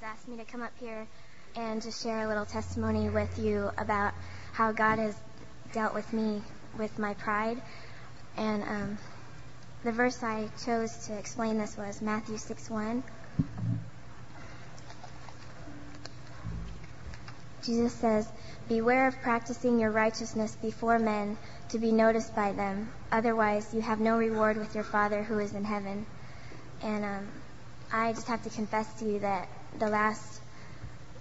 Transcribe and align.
has 0.00 0.12
asked 0.12 0.28
me 0.28 0.36
to 0.36 0.44
come 0.44 0.62
up 0.62 0.72
here 0.78 1.08
and 1.56 1.82
just 1.82 2.04
share 2.04 2.24
a 2.24 2.28
little 2.28 2.44
testimony 2.44 3.08
with 3.08 3.36
you 3.38 3.68
about 3.78 4.12
how 4.52 4.70
God 4.70 4.98
has 4.98 5.16
dealt 5.72 5.92
with 5.92 6.12
me 6.12 6.40
with 6.78 6.98
my 7.00 7.14
pride. 7.14 7.60
And 8.36 8.62
um, 8.62 8.98
the 9.82 9.90
verse 9.90 10.22
I 10.22 10.50
chose 10.64 11.06
to 11.06 11.18
explain 11.18 11.58
this 11.58 11.76
was 11.76 12.00
Matthew 12.00 12.36
6 12.36 12.70
1. 12.70 13.02
Jesus 17.64 17.92
says, 17.94 18.28
Beware 18.68 19.08
of 19.08 19.20
practicing 19.22 19.80
your 19.80 19.90
righteousness 19.90 20.56
before 20.62 21.00
men 21.00 21.36
to 21.70 21.78
be 21.78 21.90
noticed 21.90 22.36
by 22.36 22.52
them. 22.52 22.92
Otherwise, 23.10 23.74
you 23.74 23.80
have 23.80 23.98
no 23.98 24.16
reward 24.16 24.58
with 24.58 24.74
your 24.76 24.84
Father 24.84 25.24
who 25.24 25.40
is 25.40 25.54
in 25.54 25.64
heaven. 25.64 26.06
And 26.82 27.04
um, 27.04 27.28
I 27.92 28.12
just 28.12 28.28
have 28.28 28.44
to 28.44 28.50
confess 28.50 28.92
to 29.00 29.04
you 29.04 29.18
that 29.20 29.48
the 29.78 29.88
last 29.88 30.40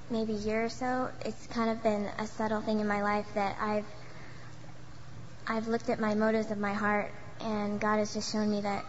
maybe 0.09 0.33
year 0.33 0.65
or 0.65 0.69
so, 0.69 1.09
it's 1.25 1.47
kind 1.47 1.69
of 1.69 1.83
been 1.83 2.09
a 2.17 2.27
subtle 2.27 2.61
thing 2.61 2.79
in 2.79 2.87
my 2.87 3.01
life 3.01 3.25
that 3.35 3.57
I've 3.59 3.85
I've 5.45 5.67
looked 5.67 5.89
at 5.89 5.99
my 5.99 6.13
motives 6.13 6.51
of 6.51 6.57
my 6.57 6.73
heart, 6.73 7.11
and 7.39 7.79
God 7.79 7.97
has 7.99 8.13
just 8.13 8.31
shown 8.31 8.51
me 8.51 8.61
that 8.61 8.83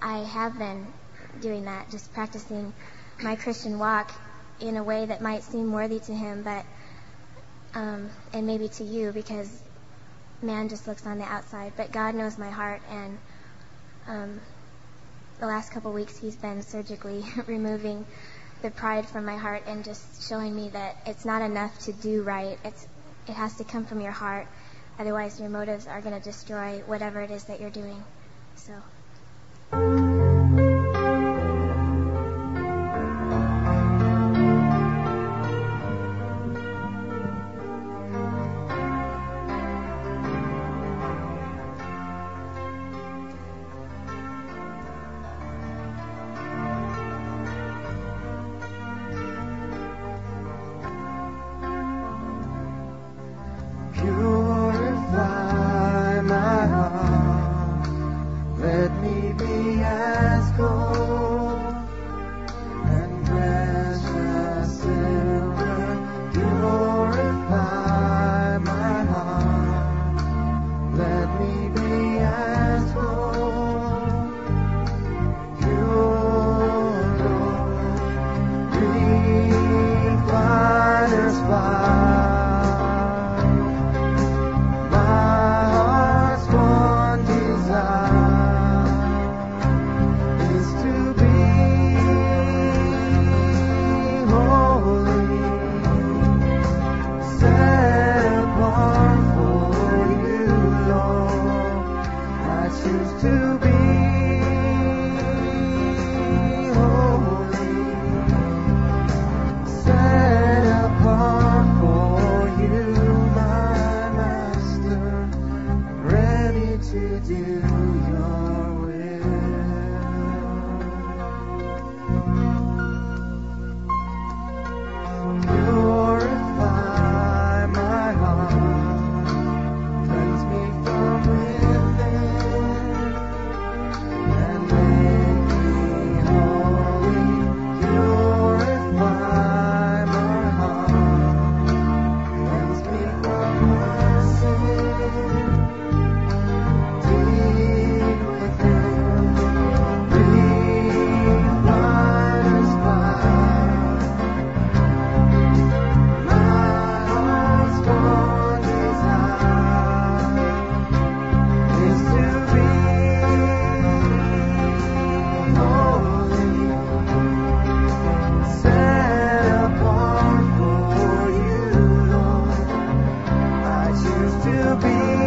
I 0.00 0.18
have 0.18 0.56
been 0.56 0.86
doing 1.40 1.64
that, 1.64 1.90
just 1.90 2.12
practicing 2.12 2.72
my 3.20 3.34
Christian 3.34 3.78
walk 3.78 4.12
in 4.60 4.76
a 4.76 4.84
way 4.84 5.06
that 5.06 5.20
might 5.20 5.42
seem 5.42 5.72
worthy 5.72 5.98
to 6.00 6.14
Him, 6.14 6.42
but 6.42 6.64
um, 7.74 8.08
and 8.32 8.46
maybe 8.46 8.68
to 8.68 8.84
you 8.84 9.12
because 9.12 9.62
man 10.42 10.68
just 10.68 10.86
looks 10.86 11.06
on 11.06 11.18
the 11.18 11.24
outside, 11.24 11.72
but 11.76 11.90
God 11.92 12.14
knows 12.14 12.38
my 12.38 12.50
heart, 12.50 12.80
and 12.90 13.18
um, 14.06 14.40
the 15.40 15.46
last 15.46 15.72
couple 15.72 15.92
weeks 15.92 16.16
He's 16.16 16.36
been 16.36 16.62
surgically 16.62 17.24
removing 17.46 18.06
the 18.62 18.70
pride 18.70 19.06
from 19.06 19.24
my 19.24 19.36
heart 19.36 19.62
and 19.66 19.84
just 19.84 20.28
showing 20.28 20.54
me 20.54 20.68
that 20.70 20.96
it's 21.06 21.24
not 21.24 21.42
enough 21.42 21.78
to 21.80 21.92
do 21.92 22.22
right. 22.22 22.58
It's 22.64 22.86
it 23.28 23.34
has 23.34 23.56
to 23.56 23.64
come 23.64 23.84
from 23.84 24.00
your 24.00 24.12
heart. 24.12 24.46
Otherwise, 24.98 25.38
your 25.40 25.50
motives 25.50 25.86
are 25.86 26.00
going 26.00 26.14
to 26.14 26.24
destroy 26.24 26.82
whatever 26.86 27.20
it 27.20 27.30
is 27.30 27.44
that 27.44 27.60
you're 27.60 27.70
doing. 27.70 28.02
So. 28.54 28.72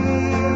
Be 0.01 0.48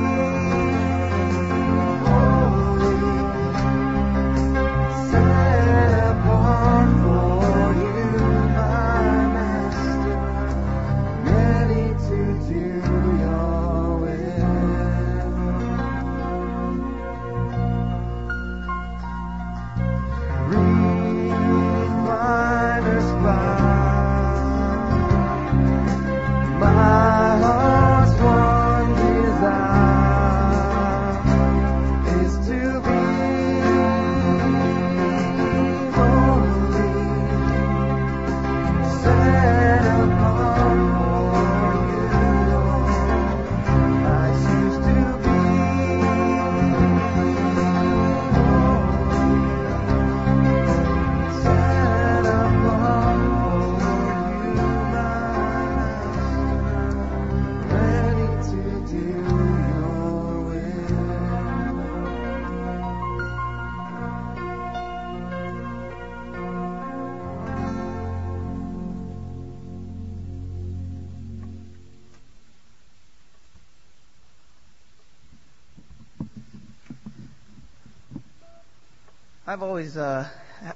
I've 79.53 79.61
always 79.61 79.97
uh, 79.97 80.27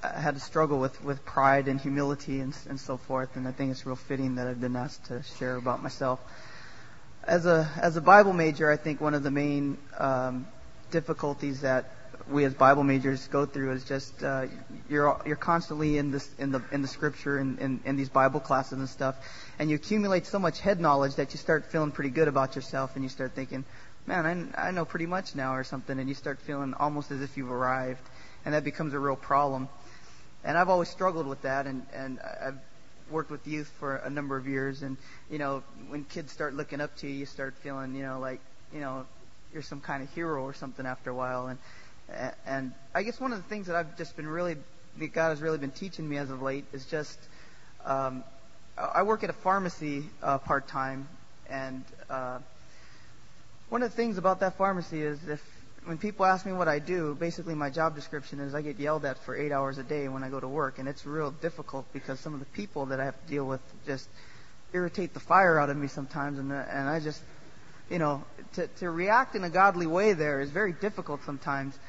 had 0.04 0.36
a 0.36 0.40
struggle 0.40 0.78
with, 0.78 1.04
with 1.04 1.26
pride 1.26 1.68
and 1.68 1.82
humility 1.82 2.42
and, 2.42 2.56
and 2.70 2.80
so 2.80 2.98
forth, 2.98 3.36
and 3.36 3.48
I 3.48 3.52
think 3.52 3.72
it's 3.72 3.88
real 3.88 3.96
fitting 3.96 4.36
that 4.36 4.46
I've 4.46 4.62
been 4.62 4.76
asked 4.76 5.06
to 5.06 5.24
share 5.40 5.56
about 5.56 5.82
myself. 5.82 6.20
As 7.24 7.48
a 7.48 7.68
as 7.82 7.98
a 7.98 8.02
Bible 8.02 8.34
major, 8.34 8.70
I 8.70 8.78
think 8.78 9.02
one 9.02 9.16
of 9.16 9.24
the 9.24 9.32
main 9.32 9.80
um, 9.98 10.48
difficulties 10.92 11.62
that 11.62 11.90
we 12.30 12.46
as 12.46 12.54
Bible 12.54 12.84
majors 12.84 13.28
go 13.30 13.48
through 13.48 13.72
is 13.72 13.84
just 13.84 14.22
uh, 14.22 14.46
you're 14.88 15.20
you're 15.26 15.38
constantly 15.38 15.98
in 15.98 16.12
this 16.12 16.30
in 16.38 16.52
the 16.52 16.62
in 16.72 16.84
the 16.84 16.88
Scripture 16.88 17.40
and 17.40 17.58
in, 17.58 17.80
in 17.84 17.96
these 17.96 18.10
Bible 18.10 18.40
classes 18.40 18.78
and 18.78 18.88
stuff, 18.88 19.16
and 19.58 19.72
you 19.72 19.76
accumulate 19.76 20.28
so 20.28 20.38
much 20.38 20.60
head 20.60 20.80
knowledge 20.80 21.16
that 21.16 21.34
you 21.34 21.40
start 21.40 21.66
feeling 21.66 21.90
pretty 21.90 22.12
good 22.12 22.28
about 22.28 22.56
yourself, 22.56 22.92
and 22.94 23.04
you 23.04 23.10
start 23.10 23.32
thinking, 23.34 23.66
man, 24.06 24.54
I, 24.56 24.68
I 24.68 24.72
know 24.72 24.86
pretty 24.86 25.08
much 25.08 25.34
now 25.34 25.56
or 25.56 25.64
something, 25.64 25.98
and 25.98 26.08
you 26.08 26.14
start 26.14 26.40
feeling 26.42 26.76
almost 26.76 27.10
as 27.10 27.22
if 27.22 27.38
you've 27.38 27.52
arrived, 27.52 28.02
and 28.46 28.54
that 28.54 28.64
becomes 28.64 28.94
a 28.94 29.00
real 29.00 29.16
problem. 29.16 29.70
And 30.44 30.58
I've 30.58 30.70
always 30.70 30.90
struggled 30.90 31.28
with 31.28 31.42
that, 31.42 31.68
and 31.68 31.86
and 31.94 32.20
I've 32.20 32.60
worked 33.10 33.32
with 33.32 33.48
youth 33.48 33.72
for 33.80 33.98
a 33.98 34.10
number 34.10 34.38
of 34.38 34.48
years, 34.48 34.82
and 34.82 34.98
you 35.30 35.38
know 35.38 35.64
when 35.90 36.04
kids 36.06 36.32
start 36.32 36.54
looking 36.54 36.82
up 36.82 36.96
to 36.98 37.08
you, 37.08 37.14
you 37.14 37.26
start 37.26 37.56
feeling 37.58 37.96
you 37.96 38.04
know 38.04 38.20
like 38.20 38.40
you 38.74 38.80
know 38.80 39.06
you're 39.54 39.64
some 39.64 39.82
kind 39.82 40.04
of 40.04 40.10
hero 40.14 40.44
or 40.44 40.54
something 40.54 40.86
after 40.86 41.10
a 41.10 41.16
while, 41.16 41.48
and 41.48 41.60
and 42.46 42.74
I 42.94 43.04
guess 43.04 43.20
one 43.20 43.34
of 43.34 43.38
the 43.42 43.50
things 43.50 43.68
that 43.68 43.76
I've 43.76 43.98
just 43.98 44.16
been 44.16 44.28
really 44.28 44.58
that 45.00 45.14
God 45.14 45.30
has 45.30 45.42
really 45.42 45.58
been 45.58 45.72
teaching 45.72 46.08
me 46.08 46.18
as 46.18 46.30
of 46.30 46.42
late 46.42 46.66
is 46.74 46.86
just 46.86 47.20
um, 47.86 48.24
I 48.78 49.04
work 49.04 49.24
at 49.24 49.30
a 49.30 49.34
pharmacy 49.34 50.06
uh, 50.22 50.38
part 50.38 50.68
time, 50.68 51.08
and 51.50 51.84
uh, 52.10 52.40
one 53.70 53.84
of 53.84 53.90
the 53.90 53.96
things 53.96 54.18
about 54.18 54.40
that 54.42 54.58
pharmacy 54.58 55.02
is 55.02 55.20
if 55.28 55.42
when 55.88 55.98
people 55.98 56.26
ask 56.26 56.46
me 56.46 56.52
what 56.52 56.68
I 56.68 56.80
do, 56.80 57.16
basically 57.16 57.56
my 57.56 57.70
job 57.70 57.96
description 57.96 58.42
is 58.42 58.54
I 58.54 58.62
get 58.62 58.78
yelled 58.78 59.06
at 59.06 59.24
for 59.24 59.38
eight 59.38 59.54
hours 59.54 59.78
a 59.78 59.84
day 59.84 60.10
when 60.10 60.22
I 60.22 60.30
go 60.30 60.38
to 60.38 60.48
work, 60.48 60.80
and 60.80 60.88
it's 60.88 61.06
real 61.06 61.32
difficult 61.32 61.92
because 61.94 62.20
some 62.20 62.34
of 62.34 62.42
the 62.42 62.46
people 62.48 62.88
that 62.88 63.00
I 63.00 63.06
have 63.06 63.20
to 63.22 63.28
deal 63.28 63.46
with 63.46 63.62
just 63.86 64.10
irritate 64.74 65.14
the 65.14 65.22
fire 65.22 65.58
out 65.58 65.70
of 65.70 65.78
me 65.78 65.88
sometimes, 65.88 66.40
and 66.40 66.52
and 66.52 66.90
I 66.90 67.00
just, 67.00 67.24
you 67.90 68.00
know, 68.00 68.26
to 68.56 68.68
to 68.80 68.90
react 68.90 69.36
in 69.36 69.46
a 69.46 69.50
godly 69.50 69.88
way 69.88 70.12
there 70.12 70.42
is 70.42 70.52
very 70.52 70.74
difficult 70.74 71.24
sometimes. 71.24 71.80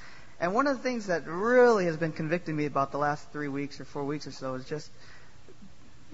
And 0.40 0.54
one 0.54 0.68
of 0.68 0.76
the 0.76 0.82
things 0.84 1.08
that 1.08 1.26
really 1.26 1.86
has 1.86 1.96
been 1.96 2.12
convicting 2.12 2.54
me 2.54 2.66
about 2.66 2.92
the 2.92 2.98
last 2.98 3.32
three 3.32 3.48
weeks 3.48 3.80
or 3.80 3.84
four 3.84 4.04
weeks 4.04 4.28
or 4.28 4.30
so 4.30 4.54
is 4.54 4.64
just, 4.64 4.88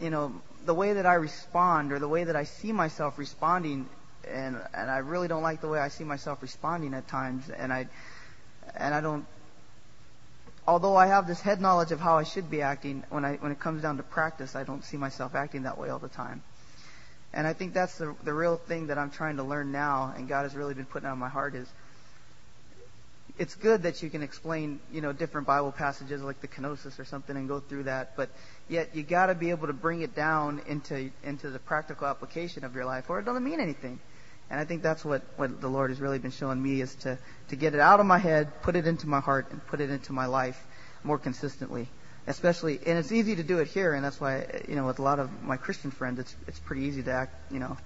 you 0.00 0.08
know, 0.08 0.32
the 0.64 0.72
way 0.72 0.94
that 0.94 1.04
I 1.04 1.14
respond 1.14 1.92
or 1.92 1.98
the 1.98 2.08
way 2.08 2.24
that 2.24 2.34
I 2.34 2.44
see 2.44 2.72
myself 2.72 3.18
responding 3.18 3.86
and 4.32 4.60
and 4.74 4.90
I 4.90 4.98
really 4.98 5.28
don't 5.28 5.42
like 5.42 5.60
the 5.60 5.68
way 5.68 5.78
I 5.78 5.88
see 5.88 6.04
myself 6.04 6.42
responding 6.42 6.94
at 6.94 7.08
times, 7.08 7.48
and 7.50 7.72
I 7.72 7.88
and 8.76 8.94
I 8.94 9.00
don't. 9.00 9.26
Although 10.66 10.96
I 10.96 11.08
have 11.08 11.26
this 11.26 11.40
head 11.40 11.60
knowledge 11.60 11.92
of 11.92 12.00
how 12.00 12.16
I 12.16 12.22
should 12.22 12.50
be 12.50 12.62
acting, 12.62 13.04
when 13.10 13.24
I 13.24 13.36
when 13.36 13.52
it 13.52 13.60
comes 13.60 13.82
down 13.82 13.98
to 13.98 14.02
practice, 14.02 14.56
I 14.56 14.64
don't 14.64 14.84
see 14.84 14.96
myself 14.96 15.34
acting 15.34 15.64
that 15.64 15.78
way 15.78 15.90
all 15.90 15.98
the 15.98 16.08
time. 16.08 16.42
And 17.32 17.46
I 17.46 17.52
think 17.52 17.74
that's 17.74 17.98
the 17.98 18.14
the 18.24 18.32
real 18.32 18.56
thing 18.56 18.86
that 18.86 18.98
I'm 18.98 19.10
trying 19.10 19.36
to 19.36 19.42
learn 19.42 19.72
now, 19.72 20.14
and 20.16 20.28
God 20.28 20.44
has 20.44 20.54
really 20.54 20.74
been 20.74 20.86
putting 20.86 21.08
on 21.08 21.18
my 21.18 21.28
heart 21.28 21.54
is. 21.54 21.68
It's 23.36 23.56
good 23.56 23.82
that 23.82 24.00
you 24.00 24.10
can 24.10 24.22
explain, 24.22 24.78
you 24.92 25.00
know, 25.00 25.12
different 25.12 25.48
Bible 25.48 25.72
passages 25.72 26.22
like 26.22 26.40
the 26.40 26.46
kenosis 26.46 27.00
or 27.00 27.04
something 27.04 27.36
and 27.36 27.48
go 27.48 27.58
through 27.58 27.82
that, 27.84 28.16
but 28.16 28.28
yet 28.68 28.94
you 28.94 29.02
got 29.02 29.26
to 29.26 29.34
be 29.34 29.50
able 29.50 29.66
to 29.66 29.72
bring 29.72 30.02
it 30.02 30.14
down 30.14 30.62
into 30.68 31.10
into 31.24 31.50
the 31.50 31.58
practical 31.58 32.06
application 32.06 32.62
of 32.62 32.76
your 32.76 32.84
life, 32.84 33.10
or 33.10 33.18
it 33.18 33.24
doesn't 33.24 33.42
mean 33.42 33.58
anything. 33.58 33.98
And 34.50 34.60
I 34.60 34.64
think 34.64 34.82
that's 34.82 35.04
what, 35.04 35.22
what 35.36 35.60
the 35.60 35.68
Lord 35.68 35.90
has 35.90 36.00
really 36.00 36.18
been 36.18 36.30
showing 36.30 36.62
me 36.62 36.80
is 36.80 36.94
to, 36.96 37.18
to 37.48 37.56
get 37.56 37.74
it 37.74 37.80
out 37.80 38.00
of 38.00 38.06
my 38.06 38.18
head, 38.18 38.62
put 38.62 38.76
it 38.76 38.86
into 38.86 39.08
my 39.08 39.20
heart, 39.20 39.46
and 39.50 39.64
put 39.66 39.80
it 39.80 39.90
into 39.90 40.12
my 40.12 40.26
life 40.26 40.62
more 41.02 41.18
consistently. 41.18 41.88
Especially, 42.26 42.78
and 42.86 42.98
it's 42.98 43.12
easy 43.12 43.36
to 43.36 43.42
do 43.42 43.58
it 43.58 43.68
here, 43.68 43.92
and 43.92 44.04
that's 44.04 44.18
why, 44.20 44.46
you 44.68 44.76
know, 44.76 44.86
with 44.86 44.98
a 44.98 45.02
lot 45.02 45.18
of 45.18 45.42
my 45.42 45.56
Christian 45.58 45.90
friends, 45.90 46.18
it's, 46.18 46.34
it's 46.46 46.58
pretty 46.58 46.82
easy 46.82 47.02
to 47.02 47.12
act, 47.12 47.52
you 47.52 47.58
know, 47.58 47.76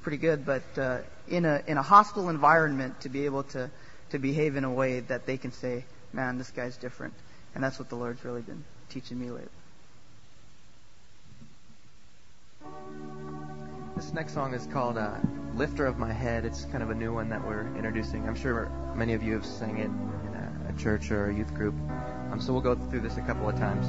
pretty 0.00 0.16
good. 0.16 0.46
But, 0.46 0.78
uh, 0.78 0.98
in 1.28 1.44
a, 1.44 1.62
in 1.66 1.76
a 1.76 1.82
hostile 1.82 2.30
environment, 2.30 3.00
to 3.02 3.10
be 3.10 3.26
able 3.26 3.42
to, 3.44 3.70
to 4.10 4.18
behave 4.18 4.56
in 4.56 4.64
a 4.64 4.72
way 4.72 5.00
that 5.00 5.26
they 5.26 5.36
can 5.36 5.52
say, 5.52 5.84
man, 6.12 6.38
this 6.38 6.50
guy's 6.50 6.76
different. 6.76 7.12
And 7.54 7.62
that's 7.62 7.78
what 7.78 7.88
the 7.88 7.96
Lord's 7.96 8.24
really 8.24 8.42
been 8.42 8.64
teaching 8.88 9.18
me 9.18 9.30
lately. 9.30 9.48
This 13.96 14.12
next 14.12 14.32
song 14.32 14.54
is 14.54 14.66
called 14.66 14.96
uh, 14.96 15.16
Lifter 15.58 15.86
of 15.86 15.98
My 15.98 16.12
Head. 16.12 16.44
It's 16.44 16.66
kind 16.66 16.84
of 16.84 16.90
a 16.90 16.94
new 16.94 17.12
one 17.12 17.28
that 17.30 17.44
we're 17.44 17.66
introducing. 17.74 18.28
I'm 18.28 18.36
sure 18.36 18.70
many 18.94 19.14
of 19.14 19.24
you 19.24 19.34
have 19.34 19.44
sang 19.44 19.78
it 19.78 19.86
in 19.86 20.34
a, 20.68 20.78
church 20.78 21.10
or 21.10 21.30
a 21.30 21.34
youth 21.34 21.52
group. 21.52 21.74
Um, 22.30 22.40
so 22.40 22.52
we'll 22.52 22.62
go 22.62 22.76
through 22.76 23.00
this 23.00 23.16
a 23.16 23.22
couple 23.22 23.48
of 23.48 23.56
times. 23.56 23.88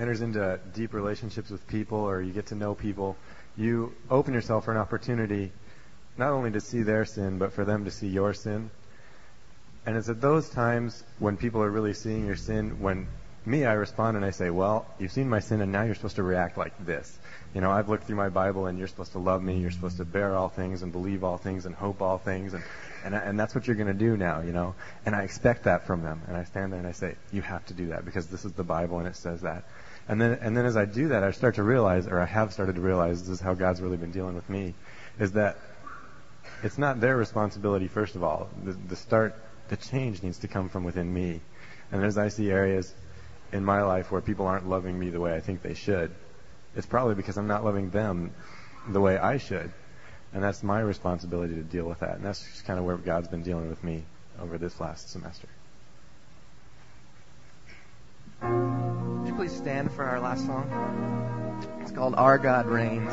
enters 0.00 0.22
into 0.22 0.58
deep 0.74 0.94
relationships 0.94 1.50
with 1.50 1.66
people 1.68 1.98
or 1.98 2.22
you 2.22 2.32
get 2.32 2.46
to 2.46 2.54
know 2.54 2.74
people, 2.74 3.16
you 3.56 3.92
open 4.10 4.32
yourself 4.32 4.64
for 4.64 4.72
an 4.72 4.78
opportunity 4.78 5.52
not 6.16 6.32
only 6.32 6.50
to 6.50 6.60
see 6.60 6.82
their 6.82 7.04
sin, 7.04 7.38
but 7.38 7.52
for 7.52 7.64
them 7.64 7.84
to 7.84 7.90
see 7.90 8.08
your 8.08 8.32
sin. 8.32 8.70
And 9.84 9.96
it's 9.96 10.08
at 10.08 10.20
those 10.20 10.48
times 10.48 11.02
when 11.18 11.36
people 11.36 11.62
are 11.62 11.70
really 11.70 11.94
seeing 11.94 12.26
your 12.26 12.36
sin, 12.36 12.80
when 12.80 13.06
me, 13.46 13.64
I 13.64 13.72
respond 13.72 14.16
and 14.16 14.24
I 14.24 14.30
say, 14.30 14.50
well, 14.50 14.86
you've 14.98 15.12
seen 15.12 15.28
my 15.28 15.40
sin 15.40 15.60
and 15.60 15.72
now 15.72 15.82
you're 15.82 15.94
supposed 15.94 16.16
to 16.16 16.22
react 16.22 16.58
like 16.58 16.84
this. 16.84 17.18
You 17.54 17.60
know, 17.60 17.70
I've 17.70 17.88
looked 17.88 18.04
through 18.04 18.16
my 18.16 18.28
Bible 18.28 18.66
and 18.66 18.78
you're 18.78 18.88
supposed 18.88 19.12
to 19.12 19.18
love 19.18 19.42
me, 19.42 19.58
you're 19.58 19.70
supposed 19.70 19.96
to 19.96 20.04
bear 20.04 20.36
all 20.36 20.48
things 20.48 20.82
and 20.82 20.92
believe 20.92 21.24
all 21.24 21.38
things 21.38 21.66
and 21.66 21.74
hope 21.74 22.02
all 22.02 22.18
things 22.18 22.54
and, 22.54 22.62
and, 23.04 23.14
and 23.14 23.40
that's 23.40 23.54
what 23.54 23.66
you're 23.66 23.76
going 23.76 23.88
to 23.88 23.94
do 23.94 24.16
now, 24.16 24.40
you 24.40 24.52
know. 24.52 24.74
And 25.06 25.14
I 25.14 25.22
expect 25.22 25.64
that 25.64 25.86
from 25.86 26.02
them. 26.02 26.20
And 26.28 26.36
I 26.36 26.44
stand 26.44 26.72
there 26.72 26.78
and 26.78 26.88
I 26.88 26.92
say, 26.92 27.16
you 27.32 27.42
have 27.42 27.64
to 27.66 27.74
do 27.74 27.88
that 27.88 28.04
because 28.04 28.26
this 28.26 28.44
is 28.44 28.52
the 28.52 28.64
Bible 28.64 28.98
and 28.98 29.08
it 29.08 29.16
says 29.16 29.40
that. 29.40 29.64
And 30.10 30.20
then, 30.20 30.38
and 30.42 30.56
then 30.56 30.66
as 30.66 30.76
I 30.76 30.86
do 30.86 31.06
that, 31.10 31.22
I 31.22 31.30
start 31.30 31.54
to 31.54 31.62
realize, 31.62 32.08
or 32.08 32.18
I 32.18 32.24
have 32.24 32.52
started 32.52 32.74
to 32.74 32.80
realize, 32.80 33.20
this 33.20 33.38
is 33.38 33.40
how 33.40 33.54
God's 33.54 33.80
really 33.80 33.96
been 33.96 34.10
dealing 34.10 34.34
with 34.34 34.50
me, 34.50 34.74
is 35.20 35.30
that 35.32 35.56
it's 36.64 36.78
not 36.78 37.00
their 37.00 37.16
responsibility, 37.16 37.86
first 37.86 38.16
of 38.16 38.24
all. 38.24 38.48
The, 38.64 38.72
the 38.72 38.96
start, 38.96 39.36
the 39.68 39.76
change 39.76 40.20
needs 40.24 40.38
to 40.38 40.48
come 40.48 40.68
from 40.68 40.82
within 40.82 41.14
me. 41.14 41.40
And 41.92 42.02
as 42.02 42.18
I 42.18 42.26
see 42.26 42.50
areas 42.50 42.92
in 43.52 43.64
my 43.64 43.82
life 43.82 44.10
where 44.10 44.20
people 44.20 44.48
aren't 44.48 44.68
loving 44.68 44.98
me 44.98 45.10
the 45.10 45.20
way 45.20 45.32
I 45.32 45.38
think 45.38 45.62
they 45.62 45.74
should, 45.74 46.10
it's 46.74 46.86
probably 46.86 47.14
because 47.14 47.36
I'm 47.36 47.46
not 47.46 47.64
loving 47.64 47.90
them 47.90 48.32
the 48.88 49.00
way 49.00 49.16
I 49.16 49.36
should. 49.36 49.72
And 50.34 50.42
that's 50.42 50.64
my 50.64 50.80
responsibility 50.80 51.54
to 51.54 51.62
deal 51.62 51.84
with 51.84 52.00
that. 52.00 52.16
And 52.16 52.24
that's 52.24 52.62
kind 52.62 52.80
of 52.80 52.84
where 52.84 52.96
God's 52.96 53.28
been 53.28 53.44
dealing 53.44 53.68
with 53.68 53.84
me 53.84 54.02
over 54.40 54.58
this 54.58 54.80
last 54.80 55.08
semester. 55.08 55.46
Please 59.40 59.56
stand 59.56 59.90
for 59.90 60.04
our 60.04 60.20
last 60.20 60.44
song? 60.44 60.68
It's 61.80 61.90
called 61.90 62.14
Our 62.14 62.36
God 62.36 62.66
Reigns. 62.66 63.10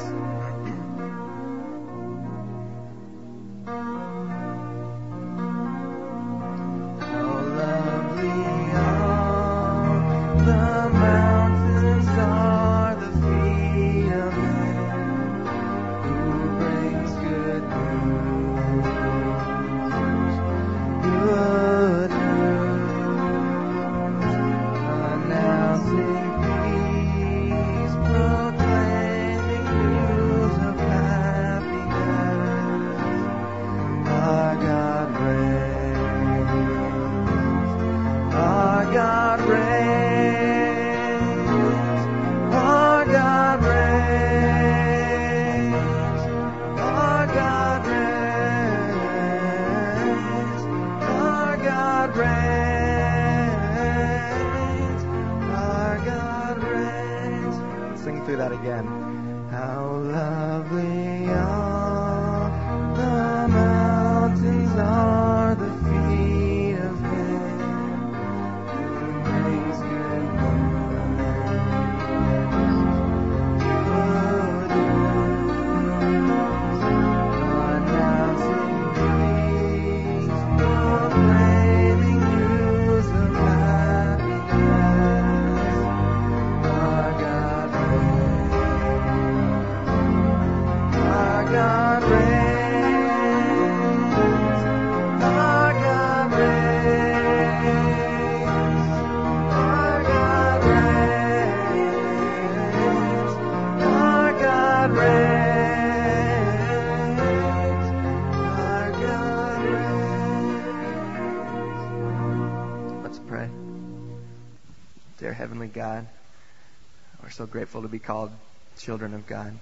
Grateful 117.47 117.81
to 117.81 117.87
be 117.87 117.99
called 117.99 118.31
children 118.77 119.13
of 119.13 119.27
God. 119.27 119.57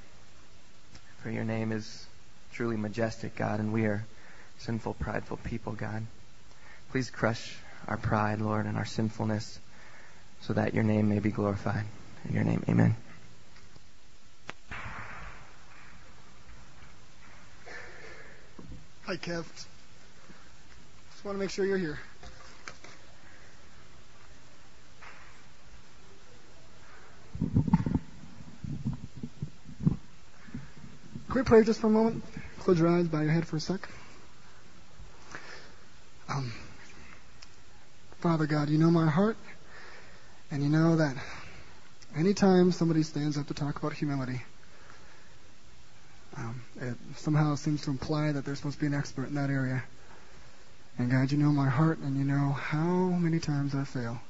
For 1.24 1.30
your 1.30 1.44
name 1.44 1.72
is 1.72 2.06
truly 2.54 2.78
majestic, 2.78 3.36
God, 3.36 3.60
and 3.60 3.74
we 3.74 3.86
are 3.86 4.06
sinful, 4.60 4.96
prideful 4.96 5.38
people, 5.38 5.74
God. 5.74 6.06
Please 6.92 7.10
crush 7.10 7.56
our 7.88 7.98
pride, 7.98 8.42
Lord, 8.42 8.66
and 8.66 8.78
our 8.78 8.86
sinfulness 8.86 9.60
so 10.42 10.54
that 10.54 10.74
your 10.74 10.84
name 10.84 11.10
may 11.10 11.20
be 11.20 11.32
glorified. 11.32 11.86
In 12.28 12.36
your 12.36 12.44
name, 12.44 12.64
amen. 12.70 12.96
Hi, 19.04 19.18
Kev. 19.18 19.46
Just 21.12 21.26
want 21.26 21.36
to 21.36 21.40
make 21.40 21.52
sure 21.52 21.66
you're 21.66 21.78
here. 21.78 22.00
Can 31.36 31.44
we 31.44 31.48
pray 31.48 31.66
just 31.66 31.82
for 31.82 31.88
a 31.88 31.90
moment? 31.90 32.24
Close 32.60 32.80
your 32.80 32.88
eyes, 32.88 33.10
bow 33.10 33.20
your 33.20 33.34
head 33.34 33.46
for 33.46 33.58
a 33.58 33.60
sec. 33.60 33.90
Um, 36.30 36.54
Father 38.22 38.46
God, 38.46 38.70
you 38.70 38.78
know 38.78 38.90
my 38.90 39.10
heart, 39.10 39.36
and 40.50 40.64
you 40.64 40.70
know 40.70 40.96
that 40.96 41.18
anytime 42.16 42.72
somebody 42.72 43.04
stands 43.04 43.38
up 43.38 43.48
to 43.48 43.54
talk 43.54 43.78
about 43.78 43.92
humility, 43.92 44.44
um, 46.38 46.64
it 46.80 46.96
somehow 47.18 47.56
seems 47.56 47.82
to 47.82 47.90
imply 47.90 48.32
that 48.32 48.46
they're 48.46 48.56
supposed 48.56 48.76
to 48.76 48.80
be 48.80 48.88
an 48.88 48.94
expert 48.94 49.28
in 49.28 49.36
that 49.36 49.50
area. 49.50 49.84
And 50.98 51.12
God, 51.12 51.34
you 51.34 51.38
know 51.38 51.52
my 51.52 51.68
heart, 51.68 51.98
and 51.98 52.18
you 52.18 52.24
know 52.24 52.54
how 52.54 53.10
many 53.10 53.40
times 53.40 53.76
I 53.76 53.84
fail. 53.84 54.22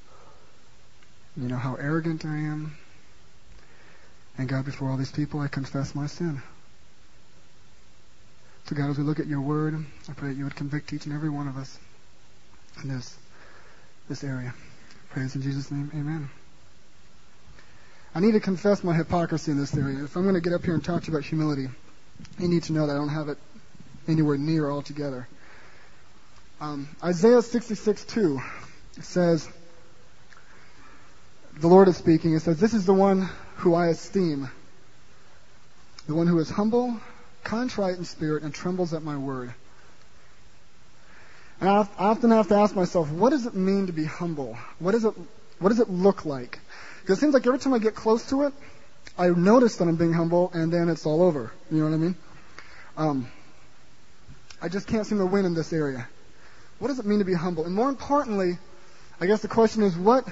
You 1.37 1.49
know 1.49 1.57
how 1.57 1.75
arrogant 1.75 2.25
I 2.25 2.35
am. 2.35 2.75
And 4.39 4.49
God, 4.49 4.65
before 4.65 4.89
all 4.89 4.97
these 4.97 5.11
people, 5.11 5.39
I 5.39 5.49
confess 5.49 5.93
my 5.93 6.07
sin. 6.07 6.41
So 8.65 8.75
God, 8.75 8.89
as 8.89 8.97
we 8.97 9.03
look 9.03 9.19
at 9.19 9.27
your 9.27 9.41
word, 9.41 9.85
I 10.09 10.13
pray 10.13 10.29
that 10.29 10.37
you 10.37 10.43
would 10.43 10.55
convict 10.55 10.91
each 10.91 11.05
and 11.05 11.13
every 11.13 11.29
one 11.29 11.47
of 11.47 11.55
us 11.55 11.77
in 12.81 12.89
this 12.89 13.15
this 14.09 14.23
area. 14.23 14.53
Praise 15.11 15.35
in 15.35 15.41
Jesus' 15.41 15.69
name, 15.69 15.91
amen. 15.93 16.29
I 18.13 18.19
need 18.19 18.31
to 18.31 18.39
confess 18.39 18.83
my 18.83 18.95
hypocrisy 18.95 19.51
in 19.51 19.57
this 19.57 19.75
area. 19.75 20.03
If 20.03 20.15
I'm 20.15 20.23
going 20.23 20.35
to 20.35 20.41
get 20.41 20.53
up 20.53 20.63
here 20.63 20.73
and 20.73 20.83
talk 20.83 21.03
to 21.03 21.11
you 21.11 21.13
about 21.17 21.25
humility, 21.25 21.67
you 22.39 22.47
need 22.47 22.63
to 22.63 22.73
know 22.73 22.87
that 22.87 22.93
I 22.93 22.95
don't 22.95 23.09
have 23.09 23.29
it 23.29 23.37
anywhere 24.07 24.37
near 24.37 24.71
altogether. 24.71 25.27
Um, 26.59 26.87
Isaiah 27.03 27.41
66:2 27.41 28.41
says, 29.01 29.47
the 31.59 31.67
Lord 31.67 31.87
is 31.87 31.97
speaking. 31.97 32.33
It 32.33 32.41
says, 32.41 32.59
"This 32.59 32.73
is 32.73 32.85
the 32.85 32.93
one 32.93 33.29
who 33.57 33.75
I 33.75 33.87
esteem, 33.87 34.49
the 36.07 36.15
one 36.15 36.27
who 36.27 36.37
is 36.39 36.49
humble, 36.49 36.99
contrite 37.45 37.97
in 37.97 38.03
spirit, 38.03 38.43
and 38.43 38.53
trembles 38.53 38.93
at 38.93 39.03
my 39.03 39.17
word." 39.17 39.53
And 41.61 41.69
I 41.69 41.87
often 41.97 42.31
have 42.31 42.49
to 42.49 42.55
ask 42.55 42.75
myself, 42.75 43.09
what 43.09 43.29
does 43.29 43.45
it 43.45 43.55
mean 43.55 43.87
to 43.87 43.93
be 43.93 44.03
humble? 44.03 44.57
What 44.79 44.91
does 44.91 45.05
it 45.05 45.13
What 45.59 45.69
does 45.69 45.79
it 45.79 45.89
look 45.89 46.25
like? 46.25 46.59
Because 47.01 47.17
it 47.17 47.21
seems 47.21 47.33
like 47.33 47.47
every 47.47 47.59
time 47.59 47.73
I 47.73 47.79
get 47.79 47.95
close 47.95 48.27
to 48.29 48.43
it, 48.43 48.53
I 49.17 49.29
notice 49.29 49.77
that 49.77 49.87
I'm 49.87 49.95
being 49.95 50.11
humble, 50.11 50.51
and 50.53 50.73
then 50.73 50.89
it's 50.89 51.05
all 51.05 51.21
over. 51.21 51.51
You 51.71 51.77
know 51.79 51.85
what 51.85 51.93
I 51.93 51.97
mean? 51.97 52.15
Um, 52.97 53.27
I 54.61 54.67
just 54.67 54.87
can't 54.87 55.05
seem 55.05 55.19
to 55.19 55.25
win 55.25 55.45
in 55.45 55.53
this 55.53 55.71
area. 55.71 56.07
What 56.79 56.89
does 56.89 56.99
it 56.99 57.05
mean 57.05 57.19
to 57.19 57.25
be 57.25 57.33
humble? 57.33 57.65
And 57.65 57.73
more 57.73 57.87
importantly, 57.87 58.57
I 59.21 59.27
guess 59.27 59.41
the 59.41 59.47
question 59.47 59.83
is, 59.83 59.95
what 59.95 60.27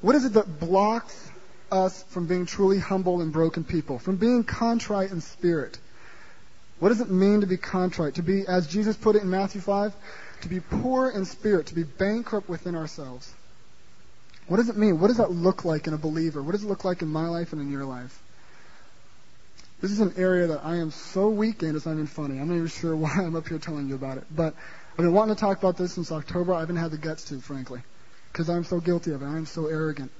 what 0.00 0.14
is 0.16 0.26
it 0.26 0.34
that 0.34 0.60
blocks 0.60 1.30
us 1.72 2.02
from 2.08 2.26
being 2.26 2.44
truly 2.44 2.78
humble 2.78 3.20
and 3.20 3.32
broken 3.32 3.64
people, 3.64 3.98
from 3.98 4.16
being 4.16 4.44
contrite 4.44 5.10
in 5.10 5.20
spirit? 5.22 5.78
What 6.78 6.90
does 6.90 7.00
it 7.00 7.10
mean 7.10 7.40
to 7.40 7.46
be 7.46 7.56
contrite? 7.56 8.14
To 8.14 8.22
be, 8.22 8.46
as 8.46 8.66
Jesus 8.66 8.96
put 8.96 9.16
it 9.16 9.22
in 9.22 9.30
Matthew 9.30 9.60
5, 9.60 9.92
to 10.42 10.48
be 10.48 10.60
poor 10.60 11.10
in 11.10 11.24
spirit, 11.24 11.66
to 11.66 11.74
be 11.74 11.82
bankrupt 11.82 12.48
within 12.48 12.74
ourselves. 12.74 13.32
What 14.46 14.58
does 14.58 14.68
it 14.68 14.76
mean? 14.76 15.00
What 15.00 15.08
does 15.08 15.18
that 15.18 15.30
look 15.30 15.64
like 15.64 15.86
in 15.86 15.94
a 15.94 15.98
believer? 15.98 16.42
What 16.42 16.52
does 16.52 16.64
it 16.64 16.68
look 16.68 16.84
like 16.84 17.02
in 17.02 17.08
my 17.08 17.26
life 17.26 17.52
and 17.52 17.60
in 17.60 17.70
your 17.70 17.84
life? 17.84 18.22
This 19.80 19.90
is 19.90 20.00
an 20.00 20.14
area 20.16 20.48
that 20.48 20.64
I 20.64 20.76
am 20.76 20.90
so 20.90 21.28
weak 21.28 21.62
in, 21.62 21.76
it's 21.76 21.86
not 21.86 21.92
even 21.92 22.06
funny. 22.06 22.40
I'm 22.40 22.48
not 22.48 22.56
even 22.56 22.68
sure 22.68 22.96
why 22.96 23.10
I'm 23.10 23.36
up 23.36 23.48
here 23.48 23.58
telling 23.58 23.88
you 23.88 23.94
about 23.94 24.18
it. 24.18 24.24
But 24.34 24.54
I've 24.92 25.04
been 25.04 25.12
wanting 25.12 25.34
to 25.34 25.40
talk 25.40 25.58
about 25.58 25.76
this 25.76 25.92
since 25.92 26.10
October. 26.10 26.54
I 26.54 26.60
haven't 26.60 26.76
had 26.76 26.90
the 26.90 26.98
guts 26.98 27.24
to, 27.24 27.40
frankly, 27.40 27.80
because 28.32 28.48
I'm 28.48 28.64
so 28.64 28.80
guilty 28.80 29.12
of 29.12 29.22
it. 29.22 29.26
I'm 29.26 29.46
so 29.46 29.66
arrogant. 29.66 30.10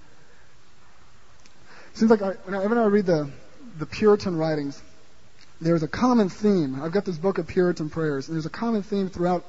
Seems 1.94 2.10
like 2.10 2.22
I, 2.22 2.32
whenever 2.44 2.80
I 2.80 2.86
read 2.86 3.06
the, 3.06 3.30
the 3.78 3.86
Puritan 3.86 4.36
writings, 4.36 4.80
there's 5.60 5.82
a 5.82 5.88
common 5.88 6.28
theme. 6.28 6.80
I've 6.82 6.92
got 6.92 7.04
this 7.04 7.18
book 7.18 7.38
of 7.38 7.46
Puritan 7.46 7.90
prayers, 7.90 8.28
and 8.28 8.36
there's 8.36 8.46
a 8.46 8.50
common 8.50 8.82
theme 8.82 9.08
throughout 9.08 9.44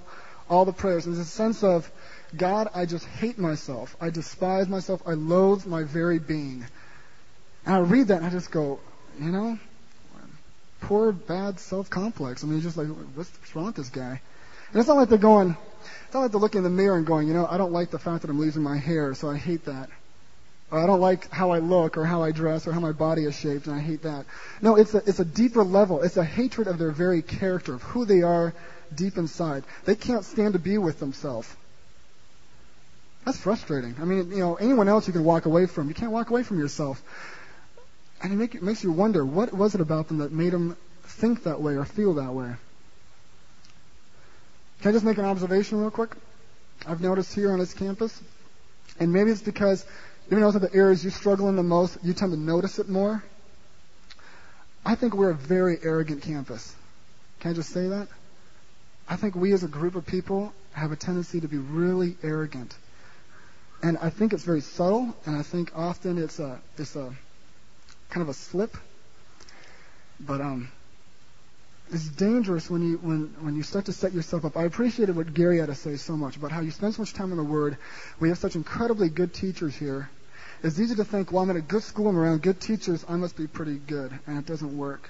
all 0.50 0.66
the 0.66 0.74
prayers. 0.74 1.06
There's 1.06 1.20
a 1.20 1.26
sense 1.26 1.64
of, 1.64 1.90
God, 2.36 2.70
I 2.74 2.86
just 2.86 3.06
hate 3.06 3.38
myself. 3.38 3.96
I 4.02 4.10
despise 4.10 4.68
myself. 4.68 5.02
I 5.06 5.14
loathe 5.14 5.66
my 5.66 5.84
very 5.84 6.20
being. 6.20 6.66
And 7.66 7.76
I 7.76 7.80
read 7.80 8.08
that 8.08 8.18
and 8.18 8.26
I 8.26 8.30
just 8.30 8.52
go, 8.52 8.80
you 9.20 9.32
know, 9.32 9.60
poor, 10.82 11.12
bad 11.12 11.60
self-complex. 11.60 12.44
I 12.44 12.48
mean, 12.48 12.62
just 12.62 12.78
like, 12.78 12.88
what's 12.88 13.32
wrong 13.56 13.68
with 13.68 13.76
this 13.76 13.90
guy? 13.90 14.22
And 14.72 14.80
it's 14.80 14.88
not 14.88 14.98
like 14.98 15.10
they're 15.10 15.18
going, 15.18 15.56
it's 16.06 16.14
not 16.14 16.22
like 16.22 16.32
they're 16.32 16.40
looking 16.40 16.60
in 16.60 16.64
the 16.64 16.70
mirror 16.70 16.98
and 16.98 17.06
going, 17.06 17.28
you 17.28 17.34
know, 17.34 17.48
I 17.50 17.58
don't 17.58 17.72
like 17.72 17.92
the 17.92 18.00
fact 18.00 18.22
that 18.22 18.32
I'm 18.32 18.40
losing 18.40 18.64
my 18.64 18.78
hair, 18.78 19.14
so 19.14 19.30
I 19.30 19.38
hate 19.38 19.66
that. 19.66 19.90
Or 20.72 20.80
I 20.80 20.86
don't 20.86 21.02
like 21.02 21.30
how 21.32 21.52
I 21.52 21.60
look 21.60 21.98
or 21.98 22.06
how 22.06 22.22
I 22.22 22.32
dress 22.32 22.68
or 22.68 22.74
how 22.74 22.80
my 22.80 22.92
body 22.92 23.26
is 23.26 23.38
shaped, 23.38 23.66
and 23.68 23.76
I 23.76 23.80
hate 23.80 24.04
that. 24.04 24.26
No, 24.62 24.76
it's 24.76 24.94
a, 24.94 24.98
it's 24.98 25.20
a 25.20 25.26
deeper 25.26 25.64
level. 25.64 26.04
It's 26.04 26.18
a 26.18 26.24
hatred 26.24 26.68
of 26.68 26.78
their 26.78 26.92
very 26.92 27.22
character, 27.22 27.74
of 27.74 27.82
who 27.82 28.06
they 28.06 28.22
are 28.22 28.54
deep 28.94 29.18
inside. 29.18 29.64
They 29.86 29.96
can't 29.96 30.24
stand 30.24 30.54
to 30.54 30.60
be 30.60 30.78
with 30.78 31.00
themselves. 31.00 31.54
That's 33.26 33.40
frustrating. 33.40 33.96
I 34.00 34.06
mean, 34.06 34.32
you 34.32 34.40
know, 34.40 34.56
anyone 34.56 34.88
else 34.88 35.08
you 35.08 35.14
can 35.14 35.24
walk 35.24 35.46
away 35.46 35.66
from. 35.66 35.88
You 35.88 35.96
can't 35.96 36.12
walk 36.12 36.30
away 36.30 36.44
from 36.44 36.60
yourself. 36.60 37.02
And 38.22 38.34
it, 38.34 38.36
make, 38.36 38.56
it 38.56 38.64
makes 38.64 38.84
you 38.84 38.92
wonder 38.92 39.26
what 39.26 39.54
was 39.54 39.76
it 39.76 39.82
about 39.82 40.08
them 40.08 40.20
that 40.20 40.32
made 40.32 40.54
them 40.54 40.78
think 41.04 41.44
that 41.44 41.62
way 41.62 41.76
or 41.76 41.86
feel 41.86 42.14
that 42.16 42.34
way. 42.34 42.54
Can 44.82 44.90
I 44.90 44.92
just 44.94 45.06
make 45.06 45.18
an 45.18 45.26
observation 45.26 45.80
real 45.80 45.92
quick? 45.92 46.12
I've 46.88 47.02
noticed 47.02 47.34
here 47.34 47.52
on 47.52 47.60
this 47.60 47.74
campus, 47.74 48.22
and 49.00 49.12
maybe 49.12 49.32
it's 49.32 49.42
because 49.42 49.86
even 50.32 50.42
those 50.42 50.56
are 50.56 50.60
the 50.60 50.74
areas 50.74 51.04
you 51.04 51.10
struggle 51.10 51.50
in 51.50 51.56
the 51.56 51.64
most, 51.64 51.98
you 52.04 52.14
tend 52.14 52.32
to 52.32 52.40
notice 52.40 52.78
it 52.78 52.88
more. 52.88 53.24
I 54.86 54.96
think 54.96 55.16
we're 55.16 55.32
a 55.32 55.36
very 55.36 55.78
arrogant 55.82 56.22
campus. 56.22 56.76
Can 57.40 57.52
I 57.52 57.54
just 57.54 57.72
say 57.72 57.88
that? 57.88 58.08
I 59.08 59.16
think 59.16 59.36
we 59.36 59.54
as 59.54 59.64
a 59.64 59.68
group 59.68 59.96
of 59.96 60.06
people 60.06 60.54
have 60.74 60.92
a 60.92 60.96
tendency 60.96 61.42
to 61.42 61.48
be 61.48 61.58
really 61.58 62.16
arrogant. 62.22 62.76
And 63.82 63.98
I 63.98 64.10
think 64.10 64.34
it's 64.34 64.44
very 64.44 64.62
subtle, 64.62 65.16
and 65.26 65.36
I 65.36 65.42
think 65.42 65.72
often 65.76 66.18
it's 66.18 66.40
a 66.40 66.60
it's 66.78 66.96
a 66.96 67.14
kind 68.10 68.22
of 68.22 68.30
a 68.30 68.34
slip. 68.34 68.76
But 70.20 70.42
um, 70.42 70.70
it's 71.92 72.08
dangerous 72.10 72.70
when 72.70 72.84
you 72.88 72.98
when 72.98 73.34
when 73.40 73.56
you 73.56 73.64
start 73.64 73.86
to 73.86 73.94
set 73.94 74.14
yourself 74.14 74.46
up. 74.46 74.58
I 74.58 74.66
appreciated 74.66 75.16
what 75.16 75.34
Gary 75.34 75.60
had 75.60 75.68
to 75.68 75.76
say 75.76 75.96
so 75.96 76.16
much 76.16 76.36
about 76.36 76.52
how 76.52 76.60
you 76.60 76.72
spend 76.72 76.94
so 76.94 77.02
much 77.02 77.14
time 77.14 77.32
in 77.32 77.38
the 77.38 77.44
Word. 77.44 77.78
We 78.20 78.30
have 78.30 78.38
such 78.38 78.56
incredibly 78.56 79.10
good 79.10 79.34
teachers 79.34 79.76
here. 79.76 80.10
It's 80.62 80.80
easy 80.80 80.96
to 80.96 81.06
think, 81.06 81.32
well, 81.32 81.44
I'm 81.44 81.50
in 81.50 81.58
a 81.58 81.62
good 81.62 81.84
school, 81.84 82.08
I'm 82.08 82.18
around 82.18 82.42
good 82.42 82.60
teachers, 82.60 83.06
I 83.08 83.16
must 83.16 83.38
be 83.38 83.48
pretty 83.48 83.76
good, 83.78 84.18
and 84.28 84.38
it 84.38 84.46
doesn't 84.46 84.78
work. 84.78 85.10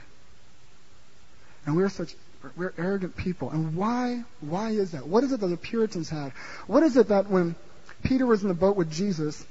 And 1.65 1.75
we're 1.75 1.89
such 1.89 2.15
we're 2.55 2.73
arrogant 2.77 3.17
people. 3.17 3.49
And 3.49 3.75
why 3.75 4.23
why 4.39 4.69
is 4.69 4.91
that? 4.91 5.07
What 5.07 5.23
is 5.23 5.31
it 5.31 5.41
that 5.41 5.47
the 5.47 5.57
Puritans 5.57 6.09
had? 6.09 6.31
What 6.67 6.83
is 6.83 6.95
it 6.95 7.09
that 7.09 7.29
when 7.29 7.55
Peter 8.03 8.25
was 8.25 8.43
in 8.43 8.47
the 8.47 8.53
boat 8.53 8.77
with 8.77 8.91
Jesus, 8.91 9.45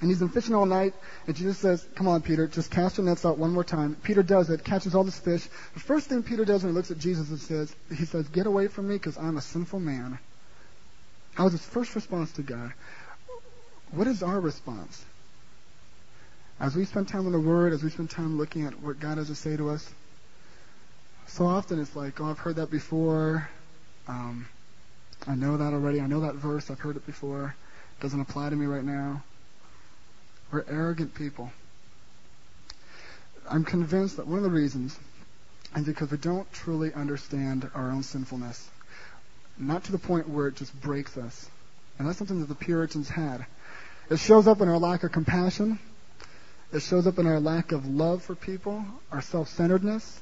and 0.00 0.10
he's 0.10 0.18
been 0.18 0.28
fishing 0.28 0.54
all 0.54 0.66
night, 0.66 0.92
and 1.26 1.34
Jesus 1.34 1.56
says, 1.58 1.86
Come 1.94 2.08
on, 2.08 2.20
Peter, 2.20 2.46
just 2.46 2.70
cast 2.70 2.98
your 2.98 3.06
nets 3.06 3.24
out 3.24 3.38
one 3.38 3.52
more 3.52 3.64
time. 3.64 3.96
Peter 4.02 4.22
does 4.22 4.50
it, 4.50 4.64
catches 4.64 4.94
all 4.94 5.04
this 5.04 5.18
fish. 5.18 5.48
The 5.74 5.80
first 5.80 6.08
thing 6.08 6.22
Peter 6.22 6.44
does 6.44 6.62
when 6.62 6.72
he 6.72 6.76
looks 6.76 6.90
at 6.90 6.98
Jesus 6.98 7.30
and 7.30 7.38
says, 7.38 7.74
He 7.94 8.04
says, 8.04 8.28
Get 8.28 8.46
away 8.46 8.68
from 8.68 8.88
me 8.88 8.96
because 8.96 9.16
I'm 9.16 9.36
a 9.36 9.42
sinful 9.42 9.80
man. 9.80 10.18
That 11.36 11.44
was 11.44 11.52
his 11.52 11.64
first 11.64 11.94
response 11.94 12.32
to 12.32 12.42
God. 12.42 12.72
What 13.92 14.06
is 14.06 14.22
our 14.22 14.40
response? 14.40 15.04
As 16.58 16.74
we 16.74 16.84
spend 16.84 17.08
time 17.08 17.26
in 17.26 17.32
the 17.32 17.40
Word, 17.40 17.72
as 17.72 17.82
we 17.82 17.90
spend 17.90 18.08
time 18.08 18.38
looking 18.38 18.64
at 18.64 18.80
what 18.82 18.98
God 18.98 19.18
has 19.18 19.26
to 19.28 19.34
say 19.34 19.56
to 19.56 19.70
us, 19.70 19.88
so 21.26 21.46
often 21.46 21.80
it's 21.80 21.94
like, 21.94 22.20
oh, 22.20 22.26
I've 22.26 22.38
heard 22.38 22.56
that 22.56 22.70
before. 22.70 23.48
Um, 24.08 24.46
I 25.26 25.34
know 25.34 25.56
that 25.56 25.72
already. 25.72 26.00
I 26.00 26.06
know 26.06 26.20
that 26.20 26.36
verse. 26.36 26.70
I've 26.70 26.80
heard 26.80 26.96
it 26.96 27.04
before. 27.04 27.54
It 27.98 28.02
doesn't 28.02 28.20
apply 28.20 28.50
to 28.50 28.56
me 28.56 28.66
right 28.66 28.84
now. 28.84 29.22
We're 30.50 30.64
arrogant 30.68 31.14
people. 31.14 31.50
I'm 33.48 33.64
convinced 33.64 34.16
that 34.16 34.26
one 34.26 34.38
of 34.38 34.44
the 34.44 34.50
reasons 34.50 34.98
is 35.76 35.84
because 35.84 36.10
we 36.10 36.16
don't 36.16 36.50
truly 36.52 36.92
understand 36.94 37.68
our 37.74 37.90
own 37.90 38.02
sinfulness. 38.02 38.68
Not 39.58 39.84
to 39.84 39.92
the 39.92 39.98
point 39.98 40.28
where 40.28 40.48
it 40.48 40.56
just 40.56 40.78
breaks 40.80 41.16
us. 41.16 41.48
And 41.98 42.08
that's 42.08 42.18
something 42.18 42.40
that 42.40 42.48
the 42.48 42.54
Puritans 42.54 43.08
had. 43.08 43.44
It 44.10 44.18
shows 44.18 44.46
up 44.46 44.60
in 44.60 44.68
our 44.68 44.78
lack 44.78 45.02
of 45.02 45.12
compassion. 45.12 45.78
It 46.72 46.80
shows 46.80 47.06
up 47.06 47.18
in 47.18 47.26
our 47.26 47.40
lack 47.40 47.72
of 47.72 47.86
love 47.86 48.22
for 48.22 48.34
people, 48.34 48.84
our 49.12 49.22
self-centeredness. 49.22 50.20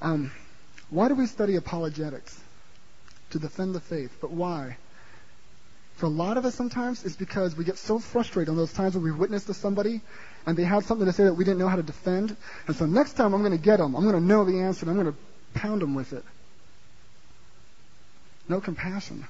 Um, 0.00 0.30
why 0.90 1.08
do 1.08 1.14
we 1.14 1.26
study 1.26 1.56
apologetics? 1.56 2.38
To 3.30 3.38
defend 3.38 3.74
the 3.74 3.80
faith. 3.80 4.16
But 4.20 4.30
why? 4.30 4.76
For 5.94 6.06
a 6.06 6.10
lot 6.10 6.36
of 6.36 6.44
us 6.44 6.54
sometimes, 6.54 7.04
it's 7.04 7.16
because 7.16 7.56
we 7.56 7.64
get 7.64 7.78
so 7.78 7.98
frustrated 7.98 8.50
on 8.50 8.56
those 8.56 8.72
times 8.72 8.94
when 8.94 9.04
we 9.04 9.12
witness 9.12 9.44
to 9.44 9.54
somebody 9.54 10.00
and 10.46 10.56
they 10.56 10.64
have 10.64 10.84
something 10.84 11.06
to 11.06 11.12
say 11.12 11.24
that 11.24 11.34
we 11.34 11.44
didn't 11.44 11.58
know 11.58 11.68
how 11.68 11.76
to 11.76 11.82
defend. 11.82 12.36
And 12.66 12.76
so 12.76 12.86
next 12.86 13.14
time 13.14 13.32
I'm 13.32 13.40
going 13.40 13.56
to 13.56 13.62
get 13.62 13.78
them. 13.78 13.94
I'm 13.94 14.02
going 14.02 14.14
to 14.14 14.20
know 14.20 14.44
the 14.44 14.60
answer 14.60 14.84
and 14.84 14.90
I'm 14.90 15.02
going 15.02 15.14
to 15.14 15.58
pound 15.58 15.80
them 15.80 15.94
with 15.94 16.12
it. 16.12 16.24
No 18.48 18.60
compassion. 18.60 19.26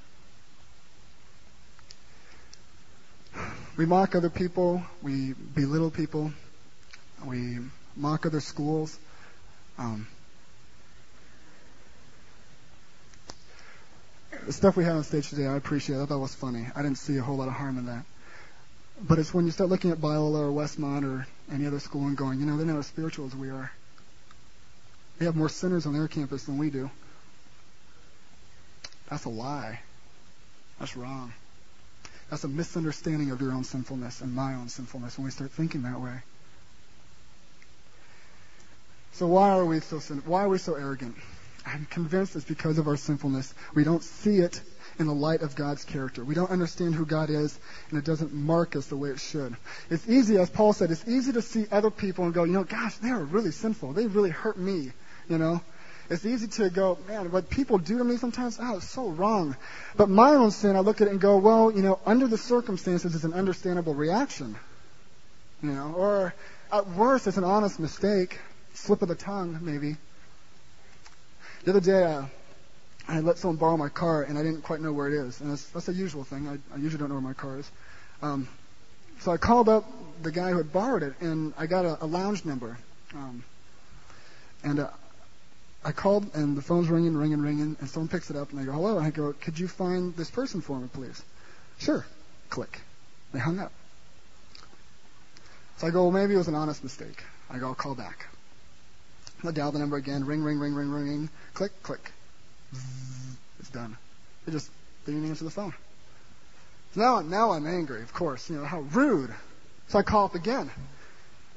We 3.76 3.87
mock 3.87 4.14
other 4.14 4.30
people. 4.30 4.82
We 5.02 5.32
belittle 5.32 5.90
people. 5.90 6.32
We 7.24 7.58
mock 7.96 8.26
other 8.26 8.40
schools. 8.40 8.98
Um, 9.78 10.06
the 14.46 14.52
stuff 14.52 14.76
we 14.76 14.85
had 14.85 14.92
on 14.92 15.04
stage 15.04 15.30
today, 15.30 15.46
I 15.46 15.56
appreciate. 15.56 16.00
I 16.00 16.06
thought 16.06 16.18
was 16.18 16.35
funny. 16.35 16.66
I 16.74 16.82
didn't 16.82 16.98
see 16.98 17.16
a 17.16 17.22
whole 17.22 17.37
lot 17.37 17.48
of 17.48 17.54
harm 17.54 17.78
in 17.78 17.87
that. 17.87 18.04
But 19.00 19.18
it's 19.18 19.32
when 19.32 19.46
you 19.46 19.50
start 19.52 19.70
looking 19.70 19.90
at 19.90 19.98
Biola 19.98 20.40
or 20.40 20.52
Westmont 20.52 21.04
or 21.04 21.26
any 21.50 21.66
other 21.66 21.80
school 21.80 22.06
and 22.06 22.16
going, 22.16 22.40
you 22.40 22.46
know, 22.46 22.56
they're 22.56 22.66
not 22.66 22.78
as 22.78 22.87
spiritual 22.87 23.26
as 23.26 23.35
we 23.35 23.50
are. 23.50 23.72
They 25.18 25.24
have 25.24 25.37
more 25.37 25.48
sinners 25.48 25.87
on 25.87 25.92
their 25.92 26.08
campus 26.08 26.44
than 26.44 26.58
we 26.58 26.70
do. 26.70 26.90
That's 29.08 29.24
a 29.24 29.28
lie. 29.28 29.80
That's 30.78 30.96
wrong. 30.96 31.32
That's 32.33 32.45
a 32.45 32.49
misunderstanding 32.49 33.31
of 33.31 33.42
your 33.42 33.53
own 33.53 33.62
sinfulness 33.62 34.23
and 34.23 34.35
my 34.35 34.55
own 34.55 34.71
sinfulness 34.71 35.18
when 35.18 35.27
we 35.27 35.31
start 35.31 35.51
thinking 35.51 35.83
that 35.83 36.01
way. 36.01 36.23
So 39.12 39.27
why 39.27 39.51
are 39.51 39.66
we 39.66 39.81
so 39.81 39.99
sin- 39.99 40.23
why 40.25 40.45
are 40.45 40.49
we 40.49 40.57
so 40.57 40.75
arrogant? 40.75 41.14
I'm 41.66 41.85
convinced 41.90 42.35
it's 42.35 42.47
because 42.47 42.79
of 42.79 42.88
our 42.88 42.97
sinfulness. 42.97 43.53
We 43.75 43.85
don't 43.85 44.03
see 44.03 44.38
it 44.38 44.62
in 44.99 45.09
the 45.09 45.12
light 45.12 45.42
of 45.42 45.55
God's 45.55 45.85
character. 45.85 46.25
We 46.25 46.35
don't 46.35 46.51
understand 46.51 46.95
who 46.95 47.05
God 47.05 47.29
is, 47.29 47.59
and 47.90 47.99
it 47.99 48.07
doesn't 48.07 48.33
mark 48.33 48.77
us 48.77 48.87
the 48.87 48.97
way 48.97 49.11
it 49.11 49.21
should. 49.21 49.55
It's 49.90 50.09
easy, 50.09 50.38
as 50.38 50.49
Paul 50.49 50.73
said, 50.73 50.90
it's 50.90 51.07
easy 51.07 51.35
to 51.35 51.42
see 51.42 51.66
other 51.71 51.90
people 51.90 52.25
and 52.25 52.33
go, 52.33 52.45
you 52.45 52.53
know, 52.55 52.64
gosh, 52.64 52.97
they 52.97 53.11
are 53.11 53.23
really 53.23 53.51
sinful. 53.51 53.92
They 53.92 54.07
really 54.07 54.31
hurt 54.31 54.57
me, 54.57 54.92
you 55.29 55.37
know. 55.37 55.61
It's 56.12 56.27
easy 56.27 56.46
to 56.46 56.68
go, 56.68 56.98
man, 57.09 57.33
what 57.33 57.48
people 57.48 57.79
do 57.79 57.96
to 57.96 58.05
me 58.05 58.18
sometimes, 58.18 58.59
oh, 58.61 58.77
it's 58.77 58.90
so 58.90 59.09
wrong. 59.09 59.57
But 59.96 60.11
my 60.11 60.33
own 60.35 60.51
sin, 60.51 60.77
I 60.77 60.81
look 60.81 61.01
at 61.01 61.09
it 61.09 61.11
and 61.11 61.18
go, 61.18 61.38
well, 61.38 61.70
you 61.70 61.81
know, 61.81 62.01
under 62.05 62.27
the 62.27 62.37
circumstances, 62.37 63.14
it's 63.14 63.25
an 63.25 63.33
understandable 63.33 63.94
reaction. 63.94 64.57
You 65.62 65.70
know, 65.72 65.94
or 65.96 66.35
at 66.70 66.87
worst, 66.90 67.27
it's 67.29 67.38
an 67.38 67.44
honest 67.44 67.81
mistake, 67.81 68.38
slip 68.75 69.01
of 69.01 69.09
the 69.09 69.14
tongue, 69.14 69.61
maybe. 69.62 69.96
The 71.64 71.70
other 71.70 71.81
day, 71.81 72.05
uh, 72.05 72.25
I 73.09 73.20
let 73.20 73.38
someone 73.38 73.57
borrow 73.57 73.79
my 73.79 73.88
car, 73.88 74.22
and 74.22 74.37
I 74.37 74.42
didn't 74.42 74.62
quite 74.62 74.83
know 74.83 74.92
where 74.92 75.09
it 75.09 75.14
is. 75.14 75.40
And 75.40 75.51
that's, 75.51 75.64
that's 75.70 75.88
a 75.88 75.94
usual 75.94 76.25
thing. 76.25 76.46
I, 76.46 76.75
I 76.75 76.77
usually 76.77 76.98
don't 76.98 77.09
know 77.09 77.14
where 77.14 77.22
my 77.22 77.33
car 77.33 77.59
is. 77.59 77.70
Um, 78.20 78.48
so 79.20 79.33
I 79.33 79.38
called 79.38 79.70
up 79.70 79.90
the 80.22 80.31
guy 80.31 80.51
who 80.51 80.59
had 80.59 80.75
borrowed 80.75 81.05
it, 81.05 81.14
and 81.20 81.55
I 81.57 81.64
got 81.64 81.87
a, 81.87 82.05
a 82.05 82.07
lounge 82.07 82.44
number. 82.44 82.77
Um, 83.14 83.44
and 84.62 84.81
uh, 84.81 84.90
I 85.85 85.92
called, 85.92 86.33
and 86.35 86.57
the 86.57 86.62
phone's 86.62 86.88
ringing, 86.88 87.16
ringing, 87.16 87.40
ringing, 87.40 87.77
and 87.81 87.90
someone 87.90 88.09
picks 88.09 88.31
it 88.31 88.37
up, 88.37 88.51
and 88.51 88.61
I 88.61 88.64
go, 88.64 88.73
hello. 88.73 88.99
And 88.99 89.07
I 89.07 89.11
go, 89.11 89.33
could 89.33 89.59
you 89.59 89.66
find 89.66 90.14
this 90.16 90.31
person 90.31 90.61
for 90.61 90.79
me, 90.79 90.88
please? 90.92 91.23
Sure. 91.79 92.07
Click. 92.51 92.81
They 93.33 93.40
hung 93.40 93.59
up. 93.59 93.73
So 95.79 95.88
I 95.88 95.90
go, 95.90 96.05
well, 96.05 96.12
maybe 96.12 96.35
it 96.35 96.38
was 96.38 96.49
an 96.49 96.55
honest 96.55 96.85
mistake. 96.85 97.25
I 97.51 97.59
go, 97.59 97.68
I'll 97.68 97.75
call 97.75 97.95
back. 97.95 98.27
I 99.45 99.51
dial 99.51 99.73
the 99.73 99.81
number 99.81 99.97
again, 99.97 100.25
ring, 100.25 100.45
ring, 100.45 100.61
ring, 100.61 100.75
ring, 100.75 100.90
ring, 100.90 101.29
click, 101.55 101.73
click. 101.83 102.12
It's 103.59 103.71
done. 103.71 103.97
It 104.47 104.53
just 104.53 104.71
didn't 105.05 105.18
even 105.18 105.31
answer 105.31 105.45
the 105.45 105.51
phone. 105.51 105.75
So 106.95 107.01
Now, 107.01 107.21
now 107.21 107.51
I'm 107.51 107.66
angry, 107.66 108.03
of 108.03 108.14
course. 108.14 108.49
You 108.49 108.59
know, 108.59 108.64
how 108.64 108.81
rude. 108.81 109.35
So 109.88 109.99
I 109.99 110.03
call 110.03 110.27
up 110.27 110.37
again. 110.37 110.71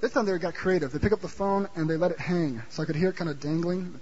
This 0.02 0.12
time 0.12 0.26
they 0.26 0.38
got 0.38 0.56
creative. 0.56 0.92
They 0.92 1.00
pick 1.00 1.14
up 1.14 1.22
the 1.22 1.28
phone 1.28 1.68
and 1.76 1.90
they 1.90 1.98
let 1.98 2.12
it 2.12 2.20
hang. 2.20 2.62
So 2.70 2.84
I 2.84 2.86
could 2.86 2.96
hear 2.96 3.10
it 3.10 3.16
kind 3.16 3.30
of 3.30 3.40
dangling. 3.40 4.00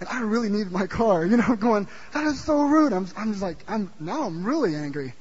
And 0.00 0.08
I 0.08 0.20
really 0.20 0.48
needed 0.48 0.72
my 0.72 0.86
car. 0.86 1.24
You 1.24 1.36
know, 1.36 1.56
going, 1.60 1.86
that 2.12 2.24
is 2.24 2.42
so 2.42 2.62
rude. 2.62 2.92
I'm, 2.92 3.06
I'm 3.16 3.32
just 3.32 3.42
like, 3.42 3.58
I'm, 3.68 3.92
now 4.00 4.22
I'm 4.22 4.44
really 4.44 4.74
angry. 4.74 5.14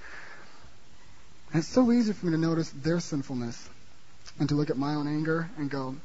And 1.51 1.59
it's 1.59 1.67
so 1.67 1.91
easy 1.91 2.13
for 2.13 2.27
me 2.27 2.31
to 2.31 2.37
notice 2.37 2.69
their 2.69 2.99
sinfulness 2.99 3.69
and 4.39 4.47
to 4.49 4.55
look 4.55 4.69
at 4.69 4.77
my 4.77 4.93
own 4.93 5.07
anger 5.07 5.49
and 5.57 5.69
go, 5.69 5.95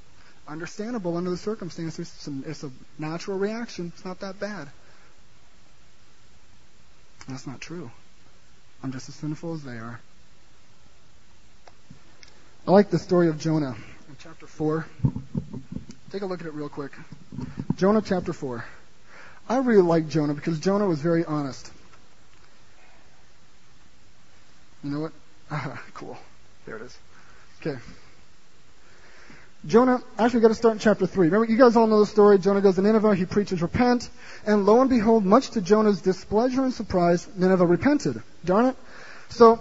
understandable 0.48 1.16
under 1.16 1.30
the 1.30 1.36
circumstances. 1.36 2.12
It's 2.16 2.26
a, 2.26 2.50
it's 2.50 2.64
a 2.64 2.70
natural 2.98 3.38
reaction. 3.38 3.92
It's 3.94 4.04
not 4.04 4.20
that 4.20 4.40
bad. 4.40 4.68
That's 7.28 7.46
not 7.46 7.60
true. 7.60 7.90
I'm 8.82 8.92
just 8.92 9.08
as 9.08 9.14
sinful 9.14 9.54
as 9.54 9.62
they 9.62 9.76
are. 9.78 10.00
I 12.66 12.70
like 12.70 12.88
the 12.88 12.98
story 12.98 13.28
of 13.28 13.38
Jonah 13.38 13.76
in 14.08 14.16
chapter 14.18 14.46
4. 14.46 14.86
Take 16.10 16.22
a 16.22 16.26
look 16.26 16.40
at 16.40 16.46
it 16.46 16.54
real 16.54 16.70
quick. 16.70 16.92
Jonah 17.76 18.00
chapter 18.00 18.32
4. 18.32 18.64
I 19.50 19.58
really 19.58 19.82
like 19.82 20.08
Jonah 20.08 20.32
because 20.32 20.58
Jonah 20.60 20.86
was 20.86 20.98
very 20.98 21.26
honest. 21.26 21.70
You 24.82 24.90
know 24.92 25.00
what? 25.00 25.12
Ah, 25.50 25.82
cool. 25.94 26.16
There 26.64 26.76
it 26.76 26.82
is. 26.82 26.98
Okay. 27.60 27.78
Jonah, 29.66 30.02
actually, 30.18 30.38
we 30.38 30.42
got 30.42 30.48
to 30.48 30.54
start 30.54 30.72
in 30.72 30.78
chapter 30.78 31.06
3. 31.06 31.26
Remember, 31.26 31.44
you 31.44 31.58
guys 31.58 31.76
all 31.76 31.86
know 31.86 32.00
the 32.00 32.06
story. 32.06 32.38
Jonah 32.38 32.62
goes 32.62 32.76
to 32.76 32.82
Nineveh, 32.82 33.14
he 33.14 33.26
preaches, 33.26 33.60
repent, 33.60 34.08
and 34.46 34.64
lo 34.64 34.80
and 34.80 34.88
behold, 34.88 35.26
much 35.26 35.50
to 35.50 35.60
Jonah's 35.60 36.00
displeasure 36.00 36.64
and 36.64 36.72
surprise, 36.72 37.28
Nineveh 37.36 37.66
repented. 37.66 38.22
Darn 38.42 38.66
it. 38.66 38.76
So, 39.28 39.60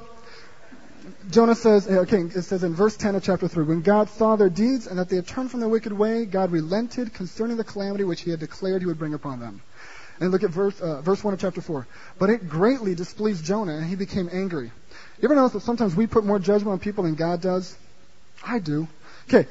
Jonah 1.30 1.56
says, 1.56 1.88
eh, 1.88 1.98
okay, 2.00 2.22
it 2.22 2.44
says 2.44 2.64
in 2.64 2.74
verse 2.74 2.96
10 2.96 3.16
of 3.16 3.24
chapter 3.24 3.48
3, 3.48 3.66
when 3.66 3.82
God 3.82 4.10
saw 4.10 4.36
their 4.36 4.50
deeds 4.50 4.88
and 4.88 5.00
that 5.00 5.10
they 5.10 5.18
had 5.18 5.28
turned 5.28 5.52
from 5.52 5.60
their 5.60 5.70
wicked 5.70 5.92
way, 5.92 6.26
God 6.26 6.52
relented 6.52 7.14
concerning 7.14 7.58
the 7.58 7.64
calamity 7.64 8.04
which 8.04 8.22
he 8.22 8.32
had 8.32 8.40
declared 8.40 8.82
he 8.82 8.86
would 8.86 9.00
bring 9.00 9.14
upon 9.14 9.40
them. 9.40 9.62
And 10.20 10.32
look 10.32 10.44
at 10.44 10.52
verse, 10.52 10.80
uh, 10.80 11.02
verse 11.02 11.24
1 11.24 11.34
of 11.34 11.40
chapter 11.40 11.62
4. 11.62 11.88
But 12.20 12.30
it 12.30 12.48
greatly 12.48 12.96
displeased 12.96 13.44
Jonah, 13.44 13.76
and 13.76 13.86
he 13.86 13.96
became 13.96 14.30
angry. 14.32 14.72
You 15.20 15.26
ever 15.26 15.36
notice 15.36 15.54
that 15.54 15.62
sometimes 15.62 15.96
we 15.96 16.08
put 16.08 16.24
more 16.24 16.40
judgment 16.40 16.74
on 16.74 16.80
people 16.80 17.04
than 17.04 17.16
God 17.16 17.42
does? 17.42 17.76
I 18.46 18.60
do. 18.60 18.88
Okay, 19.28 19.48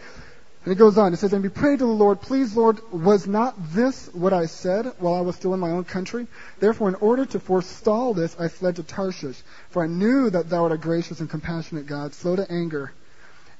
and 0.64 0.72
it 0.72 0.78
goes 0.78 0.96
on. 0.96 1.12
It 1.12 1.16
says, 1.16 1.32
And 1.32 1.42
we 1.42 1.48
prayed 1.48 1.80
to 1.80 1.86
the 1.86 1.90
Lord, 1.90 2.20
Please, 2.20 2.56
Lord, 2.56 2.80
was 2.92 3.26
not 3.26 3.54
this 3.72 4.08
what 4.12 4.32
I 4.32 4.46
said 4.46 4.92
while 4.98 5.14
I 5.14 5.20
was 5.20 5.34
still 5.34 5.54
in 5.54 5.60
my 5.60 5.70
own 5.70 5.84
country? 5.84 6.28
Therefore, 6.60 6.88
in 6.88 6.94
order 6.96 7.26
to 7.26 7.40
forestall 7.40 8.14
this, 8.14 8.36
I 8.38 8.46
fled 8.48 8.76
to 8.76 8.84
Tarshish. 8.84 9.42
For 9.70 9.82
I 9.82 9.88
knew 9.88 10.30
that 10.30 10.48
thou 10.48 10.64
art 10.64 10.72
a 10.72 10.78
gracious 10.78 11.18
and 11.18 11.28
compassionate 11.28 11.86
God, 11.86 12.14
slow 12.14 12.36
to 12.36 12.50
anger, 12.50 12.92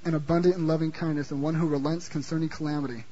and 0.05 0.15
abundant 0.15 0.55
in 0.55 0.69
loving 0.69 0.93
kindness, 0.93 1.33
and 1.33 1.43
one 1.43 1.57
who 1.57 1.67
relents 1.67 2.09
concerning 2.09 2.49
calamity. 2.49 3.05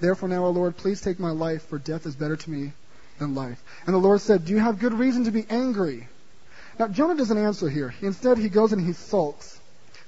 Therefore 0.00 0.28
now, 0.28 0.44
O 0.44 0.50
Lord, 0.50 0.76
please 0.76 1.00
take 1.00 1.18
my 1.18 1.30
life, 1.30 1.62
for 1.62 1.78
death 1.78 2.04
is 2.04 2.16
better 2.16 2.36
to 2.36 2.50
me 2.50 2.72
than 3.18 3.34
life. 3.34 3.62
And 3.86 3.94
the 3.94 3.98
Lord 3.98 4.20
said, 4.20 4.44
Do 4.44 4.52
you 4.52 4.58
have 4.58 4.78
good 4.78 4.94
reason 4.94 5.24
to 5.24 5.30
be 5.30 5.46
angry? 5.48 6.08
Now, 6.78 6.88
Jonah 6.88 7.14
doesn't 7.14 7.36
answer 7.36 7.68
here. 7.70 7.94
Instead, 8.02 8.38
he 8.38 8.48
goes 8.48 8.72
and 8.72 8.84
he 8.84 8.92
sulks 8.92 9.59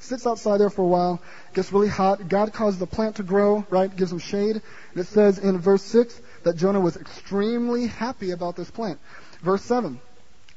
sits 0.02 0.26
outside 0.26 0.58
there 0.58 0.70
for 0.70 0.82
a 0.82 0.86
while, 0.86 1.22
gets 1.54 1.72
really 1.72 1.88
hot. 1.88 2.28
God 2.28 2.52
causes 2.52 2.78
the 2.78 2.86
plant 2.86 3.16
to 3.16 3.22
grow, 3.22 3.66
right? 3.70 3.94
Gives 3.94 4.12
him 4.12 4.18
shade. 4.18 4.56
And 4.56 5.00
it 5.00 5.06
says 5.06 5.38
in 5.38 5.58
verse 5.58 5.82
6 5.82 6.20
that 6.44 6.56
Jonah 6.56 6.80
was 6.80 6.96
extremely 6.96 7.86
happy 7.86 8.32
about 8.32 8.56
this 8.56 8.70
plant. 8.70 8.98
Verse 9.42 9.62
7. 9.62 10.00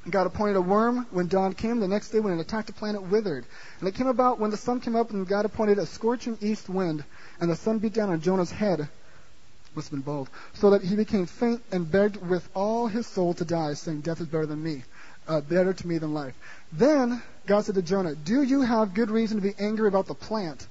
God 0.07 0.27
appointed 0.27 0.55
a 0.55 0.61
worm 0.61 1.07
when 1.09 1.27
dawn 1.27 1.53
came. 1.53 1.79
The 1.79 1.87
next 1.87 2.09
day, 2.09 2.19
when 2.19 2.37
it 2.37 2.39
attacked 2.39 2.67
the 2.67 2.73
plant, 2.73 2.95
it 2.95 3.03
withered. 3.03 3.45
And 3.79 3.89
it 3.89 3.95
came 3.95 4.07
about 4.07 4.39
when 4.39 4.51
the 4.51 4.57
sun 4.57 4.79
came 4.79 4.95
up, 4.95 5.09
and 5.09 5.27
God 5.27 5.45
appointed 5.45 5.79
a 5.79 5.85
scorching 5.85 6.37
east 6.41 6.69
wind, 6.69 7.03
and 7.39 7.49
the 7.49 7.55
sun 7.55 7.79
beat 7.79 7.93
down 7.93 8.09
on 8.09 8.21
Jonah's 8.21 8.51
head. 8.51 8.87
Must 9.75 9.87
have 9.87 9.91
been 9.91 10.01
bold. 10.01 10.29
So 10.53 10.69
that 10.69 10.83
he 10.83 10.95
became 10.95 11.25
faint 11.25 11.63
and 11.71 11.89
begged 11.89 12.17
with 12.17 12.47
all 12.53 12.87
his 12.87 13.07
soul 13.07 13.33
to 13.33 13.45
die, 13.45 13.73
saying, 13.73 14.01
Death 14.01 14.21
is 14.21 14.27
better 14.27 14.45
than 14.45 14.63
me, 14.63 14.83
uh, 15.27 15.41
better 15.41 15.73
to 15.73 15.87
me 15.87 15.97
than 15.97 16.13
life. 16.13 16.33
Then 16.71 17.21
God 17.45 17.65
said 17.65 17.75
to 17.75 17.81
Jonah, 17.81 18.15
Do 18.15 18.43
you 18.43 18.61
have 18.61 18.93
good 18.93 19.09
reason 19.09 19.37
to 19.37 19.43
be 19.43 19.53
angry 19.59 19.87
about 19.87 20.07
the 20.07 20.13
plant? 20.13 20.67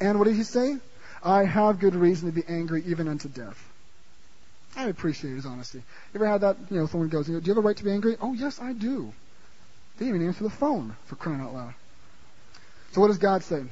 And 0.00 0.18
what 0.18 0.26
did 0.26 0.36
he 0.36 0.42
say? 0.42 0.76
I 1.22 1.44
have 1.44 1.78
good 1.78 1.94
reason 1.94 2.28
to 2.28 2.34
be 2.34 2.46
angry 2.48 2.84
even 2.86 3.08
unto 3.08 3.28
death. 3.28 3.62
I 4.76 4.88
appreciate 4.88 5.34
his 5.34 5.46
honesty. 5.46 5.78
You 5.78 6.20
ever 6.20 6.26
had 6.26 6.42
that, 6.42 6.56
you 6.70 6.78
know, 6.78 6.86
someone 6.86 7.08
goes, 7.08 7.26
Do 7.26 7.32
you 7.32 7.40
have 7.40 7.56
a 7.56 7.60
right 7.60 7.76
to 7.76 7.84
be 7.84 7.90
angry? 7.90 8.16
Oh, 8.20 8.34
yes, 8.34 8.60
I 8.60 8.72
do. 8.72 9.12
They 9.98 10.08
even 10.08 10.26
answer 10.26 10.44
the 10.44 10.50
phone 10.50 10.96
for 11.06 11.16
crying 11.16 11.40
out 11.40 11.54
loud. 11.54 11.74
So 12.92 13.00
what 13.00 13.08
does 13.08 13.18
God 13.18 13.42
say? 13.42 13.64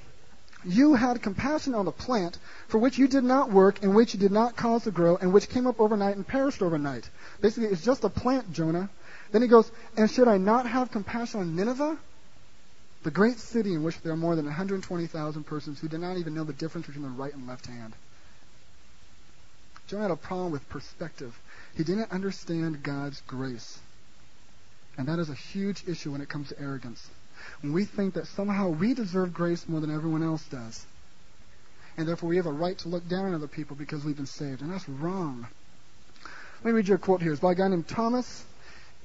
You 0.65 0.95
had 0.95 1.21
compassion 1.21 1.75
on 1.75 1.85
the 1.85 1.93
plant 1.93 2.39
for 2.69 2.79
which 2.79 2.97
you 2.97 3.07
did 3.07 3.25
not 3.25 3.51
work 3.51 3.83
and 3.83 3.95
which 3.95 4.15
you 4.15 4.21
did 4.21 4.33
not 4.33 4.57
cause 4.57 4.85
to 4.85 4.91
grow 4.91 5.17
and 5.17 5.33
which 5.33 5.51
came 5.51 5.67
up 5.67 5.79
overnight 5.79 6.17
and 6.17 6.27
perished 6.27 6.63
overnight. 6.63 7.09
Basically, 7.43 7.69
it's 7.69 7.85
just 7.85 8.05
a 8.05 8.09
plant, 8.09 8.53
Jonah. 8.53 8.89
Then 9.35 9.43
he 9.43 9.49
goes, 9.49 9.69
And 9.97 10.09
should 10.09 10.29
I 10.29 10.39
not 10.39 10.65
have 10.65 10.93
compassion 10.93 11.41
on 11.41 11.57
Nineveh? 11.57 11.99
the 13.03 13.11
great 13.11 13.39
city 13.39 13.75
in 13.75 13.83
which 13.83 14.01
there 14.01 14.13
are 14.13 14.17
more 14.17 14.37
than 14.37 14.47
120,000 14.47 15.45
persons 15.45 15.81
who 15.81 15.89
do 15.89 15.99
not 15.99 16.19
even 16.19 16.35
know 16.35 16.45
the 16.45 16.53
difference 16.55 16.87
between 16.87 17.03
the 17.03 17.11
right 17.11 17.35
and 17.35 17.49
left 17.49 17.67
hand. 17.67 17.93
Jonah 19.89 20.05
had 20.05 20.11
a 20.13 20.17
problem 20.17 20.53
with 20.53 20.67
perspective. 20.71 21.37
He 21.77 21.83
didn't 21.83 22.13
understand 22.13 22.85
God's 22.85 23.21
grace. 23.27 23.79
And 24.97 25.09
that 25.09 25.19
is 25.19 25.29
a 25.29 25.35
huge 25.35 25.83
issue 25.87 26.13
when 26.13 26.21
it 26.21 26.29
comes 26.29 26.51
to 26.51 26.59
arrogance. 26.61 27.11
When 27.61 27.73
we 27.73 27.85
think 27.85 28.15
that 28.15 28.29
somehow 28.29 28.69
we 28.69 28.95
deserve 28.95 29.35
grace 29.35 29.69
more 29.69 29.81
than 29.81 29.95
everyone 29.95 30.23
else 30.23 30.45
does. 30.45 30.87
And 31.99 32.07
therefore 32.07 32.31
we 32.31 32.37
have 32.37 32.47
a 32.47 32.53
right 32.53 32.79
to 32.79 32.89
look 32.89 33.07
down 33.09 33.27
on 33.27 33.35
other 33.35 33.49
people 33.49 33.77
because 33.77 34.05
we've 34.05 34.17
been 34.17 34.27
saved. 34.27 34.63
And 34.63 34.73
that's 34.73 34.89
wrong. 34.89 35.47
Let 36.63 36.67
me 36.67 36.77
read 36.77 36.89
you 36.89 36.95
a 36.95 36.99
quote 36.99 37.21
here. 37.21 37.33
It's 37.33 37.41
by 37.41 37.53
a 37.53 37.57
guy 37.57 37.69
named 37.69 37.89
Thomas 37.89 38.45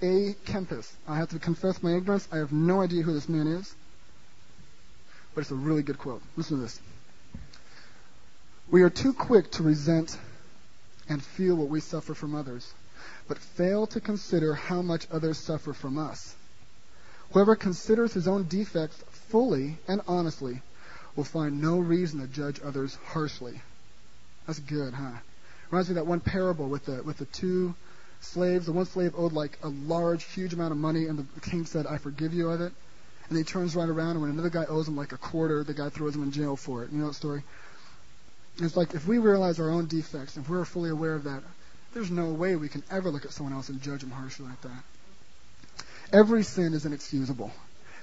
A. 0.01 0.35
Kempis. 0.45 0.91
I 1.07 1.17
have 1.17 1.29
to 1.29 1.39
confess 1.39 1.83
my 1.83 1.95
ignorance. 1.95 2.27
I 2.31 2.38
have 2.38 2.51
no 2.51 2.81
idea 2.81 3.03
who 3.03 3.13
this 3.13 3.29
man 3.29 3.47
is 3.47 3.73
but 5.39 5.41
it's 5.41 5.51
a 5.51 5.55
really 5.55 5.83
good 5.83 5.97
quote. 5.97 6.21
Listen 6.35 6.57
to 6.57 6.63
this. 6.63 6.81
We 8.69 8.83
are 8.83 8.89
too 8.89 9.13
quick 9.13 9.51
to 9.51 9.63
resent 9.63 10.17
and 11.07 11.23
feel 11.23 11.55
what 11.55 11.69
we 11.69 11.79
suffer 11.79 12.13
from 12.13 12.35
others, 12.35 12.71
but 13.27 13.38
fail 13.38 13.88
to 13.88 14.01
consider 14.01 14.53
how 14.53 14.81
much 14.81 15.07
others 15.12 15.38
suffer 15.38 15.73
from 15.73 15.97
us. 15.97 16.35
Whoever 17.31 17.55
considers 17.55 18.13
his 18.13 18.27
own 18.27 18.49
defects 18.49 19.01
fully 19.29 19.77
and 19.88 20.01
honestly 20.07 20.62
will 21.15 21.23
find 21.23 21.62
no 21.62 21.79
reason 21.79 22.19
to 22.19 22.27
judge 22.27 22.59
others 22.63 22.97
harshly. 23.05 23.62
That's 24.45 24.59
good, 24.59 24.93
huh? 24.93 25.19
Reminds 25.71 25.89
me 25.89 25.93
of 25.93 25.95
that 25.95 26.07
one 26.07 26.19
parable 26.19 26.67
with 26.67 26.85
the 26.85 27.01
with 27.03 27.17
the 27.17 27.25
two 27.25 27.75
slaves. 28.21 28.65
The 28.65 28.71
one 28.71 28.86
slave 28.86 29.13
owed 29.17 29.34
like 29.34 29.58
a 29.63 29.69
large, 29.69 30.23
huge 30.23 30.53
amount 30.53 30.71
of 30.71 30.77
money, 30.77 31.05
and 31.05 31.19
the 31.19 31.41
king 31.41 31.65
said, 31.65 31.88
"I 31.88 31.97
forgive 31.97 32.34
you 32.34 32.49
of 32.49 32.62
it." 32.62 32.73
and 33.29 33.38
he 33.38 33.43
turns 33.43 33.75
right 33.75 33.88
around, 33.88 34.12
and 34.12 34.21
when 34.21 34.32
another 34.32 34.49
guy 34.49 34.65
owes 34.65 34.88
him 34.88 34.95
like 34.95 35.12
a 35.12 35.17
quarter, 35.17 35.63
the 35.63 35.73
guy 35.73 35.89
throws 35.89 36.15
him 36.15 36.23
in 36.23 36.32
jail 36.32 36.55
for 36.55 36.84
it. 36.84 36.91
You 36.91 36.99
know 36.99 37.08
that 37.08 37.13
story? 37.13 37.43
it's 38.62 38.75
like 38.75 38.93
if 38.93 39.08
we 39.08 39.19
realize 39.19 39.60
our 39.60 39.69
own 39.69 39.86
defects, 39.86 40.36
if 40.36 40.49
we're 40.49 40.65
fully 40.65 40.89
aware 40.89 41.13
of 41.13 41.23
that, 41.23 41.41
there's 41.93 42.12
no 42.12 42.25
way 42.25 42.58
we 42.58 42.67
can 42.67 42.84
ever 42.91 43.10
look 43.10 43.23
at 43.23 43.32
someone 43.32 43.53
else 43.53 43.69
and 43.69 43.82
judge 43.82 44.01
them 44.01 44.12
harshly 44.12 44.47
like 44.47 44.62
that. 44.62 44.84
Every 46.12 46.43
sin 46.43 46.73
is 46.73 46.86
inexcusable, 46.86 47.51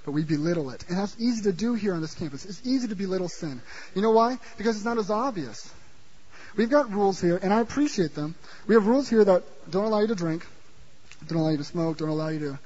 but 0.06 0.12
we 0.12 0.24
belittle 0.24 0.70
it. 0.70 0.84
And 0.88 0.96
that's 0.96 1.14
easy 1.18 1.42
to 1.42 1.52
do 1.52 1.74
here 1.74 1.92
on 1.92 2.00
this 2.00 2.14
campus. 2.14 2.46
It's 2.46 2.62
easy 2.64 2.88
to 2.88 2.94
belittle 2.94 3.28
sin. 3.28 3.60
You 3.94 4.00
know 4.00 4.12
why? 4.12 4.38
Because 4.56 4.76
it's 4.76 4.84
not 4.84 4.96
as 4.96 5.10
obvious. 5.10 5.70
We've 6.56 6.70
got 6.70 6.90
rules 6.90 7.20
here, 7.20 7.38
and 7.42 7.52
I 7.52 7.60
appreciate 7.60 8.14
them. 8.14 8.34
We 8.66 8.74
have 8.74 8.86
rules 8.86 9.08
here 9.08 9.24
that 9.24 9.42
don't 9.70 9.84
allow 9.84 10.00
you 10.00 10.06
to 10.06 10.14
drink, 10.14 10.46
don't 11.28 11.38
allow 11.38 11.50
you 11.50 11.58
to 11.58 11.64
smoke, 11.64 11.98
don't 11.98 12.08
allow 12.08 12.28
you 12.28 12.38
to 12.40 12.58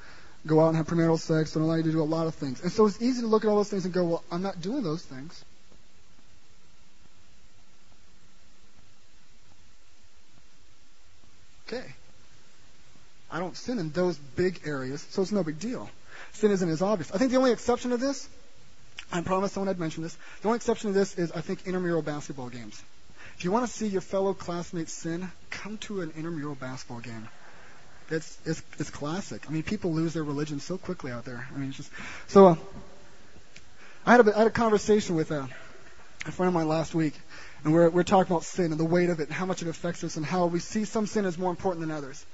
go 0.47 0.61
out 0.61 0.69
and 0.69 0.77
have 0.77 0.87
premarital 0.87 1.19
sex, 1.19 1.53
don't 1.53 1.65
allow 1.65 1.75
you 1.75 1.83
to 1.83 1.93
do 1.93 2.01
a 2.01 2.05
lot 2.05 2.27
of 2.27 2.35
things. 2.35 2.63
And 2.63 2.71
so 2.71 2.87
it's 2.87 3.03
easy 3.03 3.21
to 3.23 3.27
look 3.27 3.45
at 3.45 3.49
all 3.49 3.57
those 3.57 3.69
things 3.69 3.85
and 3.85 3.93
go, 3.93 4.05
well, 4.05 4.25
I'm 4.31 4.43
not 4.43 4.61
doing 4.61 4.83
those 4.83 5.03
things. 5.03 5.45
Okay. 11.67 11.85
I 13.31 13.39
don't 13.39 13.57
sin 13.57 13.79
in 13.79 13.91
those 13.91 14.17
big 14.17 14.61
areas, 14.65 15.07
so 15.11 15.23
it's 15.23 15.33
no 15.33 15.43
big 15.45 15.59
deal. 15.59 15.91
Sin 16.33 16.51
isn't 16.51 16.69
as 16.69 16.83
obvious. 16.83 17.13
I 17.13 17.19
think 17.19 17.33
the 17.33 17.39
only 17.39 17.53
exception 17.53 17.91
to 17.91 17.97
this, 17.97 18.29
I 19.13 19.21
promised 19.21 19.55
someone 19.55 19.69
I'd 19.69 19.79
mention 19.79 20.03
this, 20.03 20.17
the 20.43 20.49
only 20.49 20.57
exception 20.57 20.93
to 20.93 20.99
this 20.99 21.17
is, 21.19 21.33
I 21.33 21.41
think, 21.41 21.67
intramural 21.67 22.03
basketball 22.03 22.49
games. 22.49 22.83
If 23.41 23.45
you 23.45 23.51
want 23.51 23.67
to 23.67 23.73
see 23.73 23.89
your 23.89 24.03
fellow 24.03 24.35
classmates 24.35 24.93
sin, 24.93 25.33
come 25.49 25.79
to 25.79 26.03
an 26.03 26.13
intramural 26.17 26.55
basketball 26.55 27.01
game 27.01 27.29
it's 28.11 28.39
it's 28.45 28.63
it's 28.79 28.91
classic. 28.91 29.45
I 29.49 29.53
mean, 29.53 29.63
people 29.63 29.93
lose 29.93 30.15
their 30.15 30.25
religion 30.25 30.61
so 30.61 30.77
quickly 30.77 31.13
out 31.13 31.25
there. 31.25 31.49
I 31.55 31.59
mean, 31.59 31.73
just 31.73 31.91
so. 32.29 32.49
Uh, 32.49 32.57
I 34.05 34.13
had 34.13 34.27
a 34.27 34.35
I 34.35 34.39
had 34.39 34.47
a 34.47 34.51
conversation 34.51 35.15
with 35.15 35.31
a, 35.31 35.49
a 36.27 36.33
friend 36.33 36.49
of 36.49 36.55
mine 36.55 36.69
last 36.69 36.95
week, 36.95 37.15
and 37.65 37.73
we're 37.73 37.89
we're 37.91 38.03
talking 38.03 38.33
about 38.33 38.45
sin 38.45 38.73
and 38.73 38.81
the 38.81 38.85
weight 38.85 39.11
of 39.11 39.21
it, 39.21 39.29
and 39.29 39.33
how 39.33 39.47
much 39.47 39.63
it 39.63 39.69
affects 39.69 40.03
us, 40.05 40.17
and 40.17 40.27
how 40.27 40.47
we 40.47 40.59
see 40.59 40.85
some 40.85 41.07
sin 41.07 41.25
as 41.25 41.39
more 41.39 41.51
important 41.51 41.87
than 41.87 41.97
others. 41.97 42.25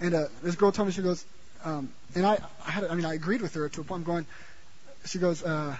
And 0.00 0.14
uh, 0.14 0.24
this 0.42 0.54
girl 0.54 0.72
told 0.72 0.88
me, 0.88 0.92
she 0.92 1.02
goes, 1.02 1.24
um, 1.64 1.92
and 2.14 2.24
I, 2.24 2.38
I 2.66 2.70
had, 2.70 2.84
I 2.84 2.94
mean, 2.94 3.04
I 3.04 3.14
agreed 3.14 3.42
with 3.42 3.52
her 3.54 3.68
to 3.68 3.80
a 3.82 3.84
point. 3.84 4.00
I'm 4.00 4.04
going, 4.04 4.26
she 5.04 5.18
goes, 5.18 5.42
uh, 5.42 5.76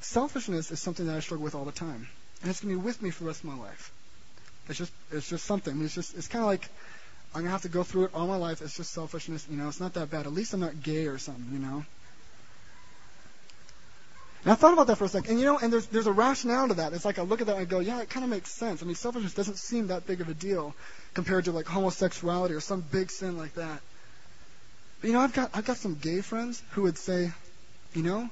selfishness 0.00 0.72
is 0.72 0.80
something 0.80 1.06
that 1.06 1.16
I 1.16 1.20
struggle 1.20 1.44
with 1.44 1.54
all 1.54 1.64
the 1.64 1.70
time, 1.70 2.08
and 2.42 2.50
it's 2.50 2.60
gonna 2.60 2.74
be 2.74 2.80
with 2.80 3.02
me 3.02 3.10
for 3.10 3.24
the 3.24 3.28
rest 3.28 3.44
of 3.44 3.50
my 3.50 3.56
life. 3.56 3.92
It's 4.68 4.78
just, 4.78 4.92
it's 5.10 5.28
just 5.28 5.44
something. 5.44 5.72
I 5.72 5.76
mean, 5.76 5.86
it's 5.86 5.94
just, 5.94 6.16
it's 6.16 6.28
kind 6.28 6.42
of 6.42 6.48
like 6.48 6.68
I'm 7.34 7.42
gonna 7.42 7.50
have 7.50 7.62
to 7.62 7.68
go 7.68 7.82
through 7.82 8.04
it 8.04 8.10
all 8.14 8.26
my 8.26 8.36
life. 8.36 8.62
It's 8.62 8.76
just 8.76 8.92
selfishness, 8.92 9.46
you 9.50 9.56
know. 9.56 9.68
It's 9.68 9.80
not 9.80 9.94
that 9.94 10.10
bad. 10.10 10.26
At 10.26 10.32
least 10.32 10.54
I'm 10.54 10.60
not 10.60 10.82
gay 10.82 11.06
or 11.06 11.18
something, 11.18 11.48
you 11.52 11.58
know. 11.58 11.84
And 14.44 14.52
I 14.52 14.54
thought 14.54 14.72
about 14.72 14.86
that 14.86 14.96
for 14.96 15.04
a 15.04 15.08
second, 15.08 15.30
and 15.32 15.40
you 15.40 15.44
know, 15.44 15.58
and 15.58 15.72
there's 15.72 15.86
there's 15.86 16.06
a 16.06 16.12
rationale 16.12 16.68
to 16.68 16.74
that. 16.74 16.92
It's 16.92 17.04
like 17.04 17.18
I 17.18 17.22
look 17.22 17.40
at 17.40 17.48
that 17.48 17.56
and 17.56 17.62
I 17.62 17.64
go, 17.64 17.80
yeah, 17.80 18.00
it 18.00 18.08
kind 18.08 18.24
of 18.24 18.30
makes 18.30 18.50
sense. 18.50 18.82
I 18.82 18.86
mean, 18.86 18.94
selfishness 18.94 19.34
doesn't 19.34 19.58
seem 19.58 19.88
that 19.88 20.06
big 20.06 20.20
of 20.20 20.28
a 20.28 20.34
deal 20.34 20.74
compared 21.12 21.46
to 21.46 21.52
like 21.52 21.66
homosexuality 21.66 22.54
or 22.54 22.60
some 22.60 22.80
big 22.80 23.10
sin 23.10 23.36
like 23.36 23.54
that. 23.54 23.80
But 25.00 25.08
you 25.08 25.12
know, 25.12 25.20
I've 25.20 25.32
got 25.32 25.50
I've 25.54 25.64
got 25.64 25.76
some 25.76 25.96
gay 25.96 26.20
friends 26.20 26.62
who 26.70 26.82
would 26.82 26.98
say, 26.98 27.32
you 27.94 28.02
know, 28.02 28.30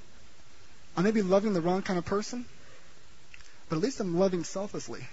I 0.96 1.02
may 1.02 1.10
be 1.10 1.22
loving 1.22 1.52
the 1.52 1.60
wrong 1.60 1.82
kind 1.82 1.98
of 1.98 2.04
person, 2.04 2.46
but 3.68 3.76
at 3.76 3.82
least 3.82 4.00
I'm 4.00 4.18
loving 4.18 4.44
selflessly. 4.44 5.06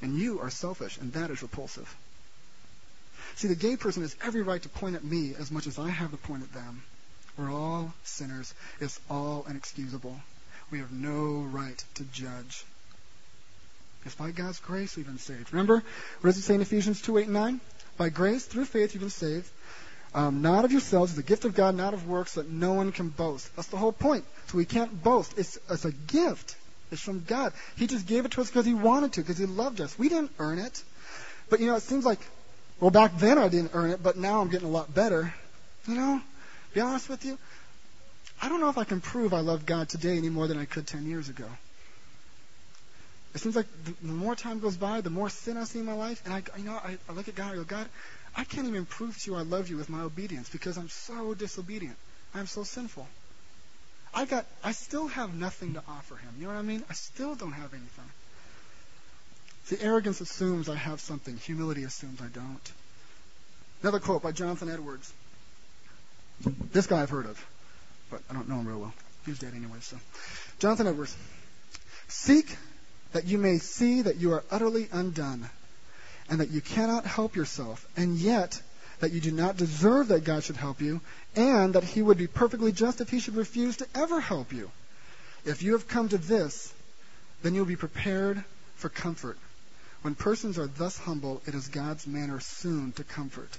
And 0.00 0.18
you 0.18 0.40
are 0.40 0.50
selfish, 0.50 0.98
and 0.98 1.12
that 1.12 1.30
is 1.30 1.42
repulsive. 1.42 1.94
See, 3.36 3.48
the 3.48 3.54
gay 3.54 3.76
person 3.76 4.02
has 4.02 4.16
every 4.22 4.42
right 4.42 4.60
to 4.62 4.68
point 4.68 4.96
at 4.96 5.04
me 5.04 5.34
as 5.38 5.50
much 5.50 5.66
as 5.66 5.78
I 5.78 5.88
have 5.88 6.10
to 6.10 6.16
point 6.16 6.42
at 6.42 6.52
them. 6.52 6.82
We're 7.36 7.52
all 7.52 7.94
sinners. 8.04 8.52
It's 8.80 9.00
all 9.08 9.46
inexcusable. 9.48 10.20
We 10.70 10.78
have 10.80 10.92
no 10.92 11.46
right 11.50 11.82
to 11.94 12.04
judge. 12.04 12.64
It's 14.04 14.14
by 14.14 14.32
God's 14.32 14.58
grace 14.58 14.96
we've 14.96 15.06
been 15.06 15.18
saved. 15.18 15.52
Remember, 15.52 15.82
what 16.20 16.30
does 16.30 16.38
it 16.38 16.42
say 16.42 16.56
in 16.56 16.60
Ephesians 16.60 17.00
2 17.02 17.18
8 17.18 17.24
and 17.24 17.32
9? 17.32 17.60
By 17.96 18.08
grace, 18.08 18.44
through 18.44 18.64
faith, 18.64 18.94
you've 18.94 19.02
been 19.02 19.10
saved. 19.10 19.48
Um, 20.14 20.42
not 20.42 20.64
of 20.64 20.72
yourselves, 20.72 21.14
the 21.14 21.22
gift 21.22 21.44
of 21.44 21.54
God, 21.54 21.74
not 21.74 21.94
of 21.94 22.06
works, 22.06 22.34
that 22.34 22.50
no 22.50 22.74
one 22.74 22.92
can 22.92 23.08
boast. 23.08 23.54
That's 23.56 23.68
the 23.68 23.78
whole 23.78 23.92
point. 23.92 24.24
So 24.48 24.58
we 24.58 24.64
can't 24.64 25.02
boast. 25.02 25.38
It's, 25.38 25.58
it's 25.70 25.84
a 25.84 25.92
gift. 25.92 26.56
It's 26.92 27.00
from 27.00 27.24
God. 27.24 27.54
He 27.76 27.86
just 27.86 28.06
gave 28.06 28.26
it 28.26 28.32
to 28.32 28.42
us 28.42 28.48
because 28.48 28.66
He 28.66 28.74
wanted 28.74 29.14
to, 29.14 29.22
because 29.22 29.38
He 29.38 29.46
loved 29.46 29.80
us. 29.80 29.98
We 29.98 30.10
didn't 30.10 30.30
earn 30.38 30.58
it. 30.58 30.82
But 31.48 31.60
you 31.60 31.66
know, 31.66 31.76
it 31.76 31.82
seems 31.82 32.04
like, 32.04 32.20
well, 32.78 32.90
back 32.90 33.16
then 33.18 33.38
I 33.38 33.48
didn't 33.48 33.70
earn 33.74 33.90
it, 33.90 34.02
but 34.02 34.16
now 34.16 34.40
I'm 34.40 34.48
getting 34.48 34.68
a 34.68 34.70
lot 34.70 34.94
better. 34.94 35.34
You 35.88 35.94
know, 35.94 36.20
be 36.74 36.80
honest 36.80 37.08
with 37.08 37.24
you, 37.24 37.38
I 38.40 38.48
don't 38.48 38.60
know 38.60 38.68
if 38.68 38.76
I 38.76 38.84
can 38.84 39.00
prove 39.00 39.32
I 39.32 39.40
love 39.40 39.64
God 39.64 39.88
today 39.88 40.16
any 40.18 40.28
more 40.28 40.46
than 40.46 40.58
I 40.58 40.66
could 40.66 40.86
10 40.86 41.06
years 41.06 41.28
ago. 41.28 41.46
It 43.34 43.40
seems 43.40 43.56
like 43.56 43.66
the, 43.84 44.06
more 44.06 44.36
time 44.36 44.60
goes 44.60 44.76
by, 44.76 45.00
the 45.00 45.10
more 45.10 45.30
sin 45.30 45.56
I 45.56 45.64
see 45.64 45.78
in 45.78 45.86
my 45.86 45.94
life, 45.94 46.20
and 46.26 46.34
I, 46.34 46.42
you 46.58 46.64
know, 46.64 46.72
I, 46.72 46.98
I 47.08 47.12
look 47.12 47.28
at 47.28 47.34
God, 47.34 47.52
I 47.52 47.54
go, 47.54 47.64
God, 47.64 47.86
I 48.36 48.44
can't 48.44 48.68
even 48.68 48.84
prove 48.84 49.18
to 49.22 49.30
you 49.30 49.36
I 49.36 49.42
love 49.42 49.70
you 49.70 49.78
with 49.78 49.88
my 49.88 50.02
obedience 50.02 50.50
because 50.50 50.76
I'm 50.76 50.90
so 50.90 51.32
disobedient. 51.32 51.96
I'm 52.34 52.46
so 52.46 52.64
sinful. 52.64 53.06
I 54.14 54.24
got, 54.24 54.46
I 54.62 54.72
still 54.72 55.08
have 55.08 55.34
nothing 55.34 55.74
to 55.74 55.82
offer 55.88 56.16
him. 56.16 56.30
You 56.38 56.46
know 56.46 56.52
what 56.52 56.58
I 56.58 56.62
mean? 56.62 56.82
I 56.90 56.92
still 56.92 57.34
don't 57.34 57.52
have 57.52 57.72
anything. 57.72 58.10
See, 59.64 59.76
arrogance 59.80 60.20
assumes 60.20 60.68
I 60.68 60.74
have 60.74 61.00
something. 61.00 61.36
Humility 61.38 61.84
assumes 61.84 62.20
I 62.20 62.26
don't. 62.26 62.72
Another 63.82 64.00
quote 64.00 64.22
by 64.22 64.32
Jonathan 64.32 64.68
Edwards. 64.70 65.12
This 66.72 66.86
guy 66.86 67.02
I've 67.02 67.10
heard 67.10 67.26
of, 67.26 67.46
but 68.10 68.20
I 68.28 68.34
don't 68.34 68.48
know 68.48 68.56
him 68.56 68.68
real 68.68 68.80
well. 68.80 68.94
He's 69.24 69.38
dead 69.38 69.52
anyway, 69.54 69.78
so. 69.80 69.96
Jonathan 70.58 70.88
Edwards. 70.88 71.16
Seek 72.08 72.56
that 73.12 73.26
you 73.26 73.38
may 73.38 73.58
see 73.58 74.02
that 74.02 74.16
you 74.16 74.32
are 74.32 74.44
utterly 74.50 74.88
undone, 74.92 75.48
and 76.28 76.40
that 76.40 76.50
you 76.50 76.60
cannot 76.60 77.06
help 77.06 77.36
yourself, 77.36 77.86
and 77.96 78.16
yet 78.16 78.60
that 79.02 79.10
you 79.10 79.20
do 79.20 79.32
not 79.32 79.56
deserve 79.56 80.08
that 80.08 80.22
God 80.22 80.44
should 80.44 80.56
help 80.56 80.80
you, 80.80 81.00
and 81.34 81.74
that 81.74 81.82
He 81.82 82.00
would 82.00 82.18
be 82.18 82.28
perfectly 82.28 82.70
just 82.70 83.00
if 83.00 83.10
He 83.10 83.18
should 83.18 83.34
refuse 83.34 83.78
to 83.78 83.86
ever 83.96 84.20
help 84.20 84.52
you. 84.52 84.70
If 85.44 85.64
you 85.64 85.72
have 85.72 85.88
come 85.88 86.08
to 86.10 86.18
this, 86.18 86.72
then 87.42 87.52
you 87.52 87.62
will 87.62 87.66
be 87.66 87.74
prepared 87.74 88.44
for 88.76 88.88
comfort. 88.88 89.38
When 90.02 90.14
persons 90.14 90.56
are 90.56 90.68
thus 90.68 90.96
humble, 90.96 91.42
it 91.46 91.54
is 91.56 91.66
God's 91.66 92.06
manner 92.06 92.38
soon 92.38 92.92
to 92.92 93.02
comfort. 93.02 93.50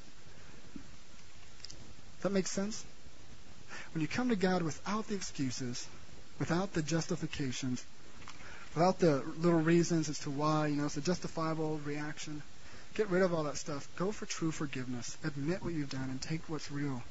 That 2.21 2.31
makes 2.31 2.49
sense? 2.49 2.85
When 3.93 4.01
you 4.01 4.07
come 4.07 4.29
to 4.29 4.37
God 4.37 4.61
without 4.61 5.09
the 5.09 5.15
excuses, 5.15 5.85
without 6.39 6.71
the 6.71 6.81
justifications, 6.81 7.83
without 8.75 8.99
the 8.99 9.21
little 9.39 9.59
reasons 9.59 10.07
as 10.07 10.19
to 10.19 10.29
why, 10.29 10.67
you 10.67 10.77
know, 10.77 10.85
it's 10.85 10.95
a 10.95 11.01
justifiable 11.01 11.81
reaction. 11.83 12.41
Get 12.95 13.09
rid 13.09 13.23
of 13.23 13.33
all 13.33 13.43
that 13.43 13.57
stuff. 13.57 13.87
Go 13.95 14.11
for 14.11 14.25
true 14.25 14.51
forgiveness. 14.51 15.17
Admit 15.23 15.63
what 15.63 15.73
you've 15.73 15.89
done 15.89 16.09
and 16.09 16.21
take 16.21 16.41
what's 16.47 16.71
real. 16.71 17.01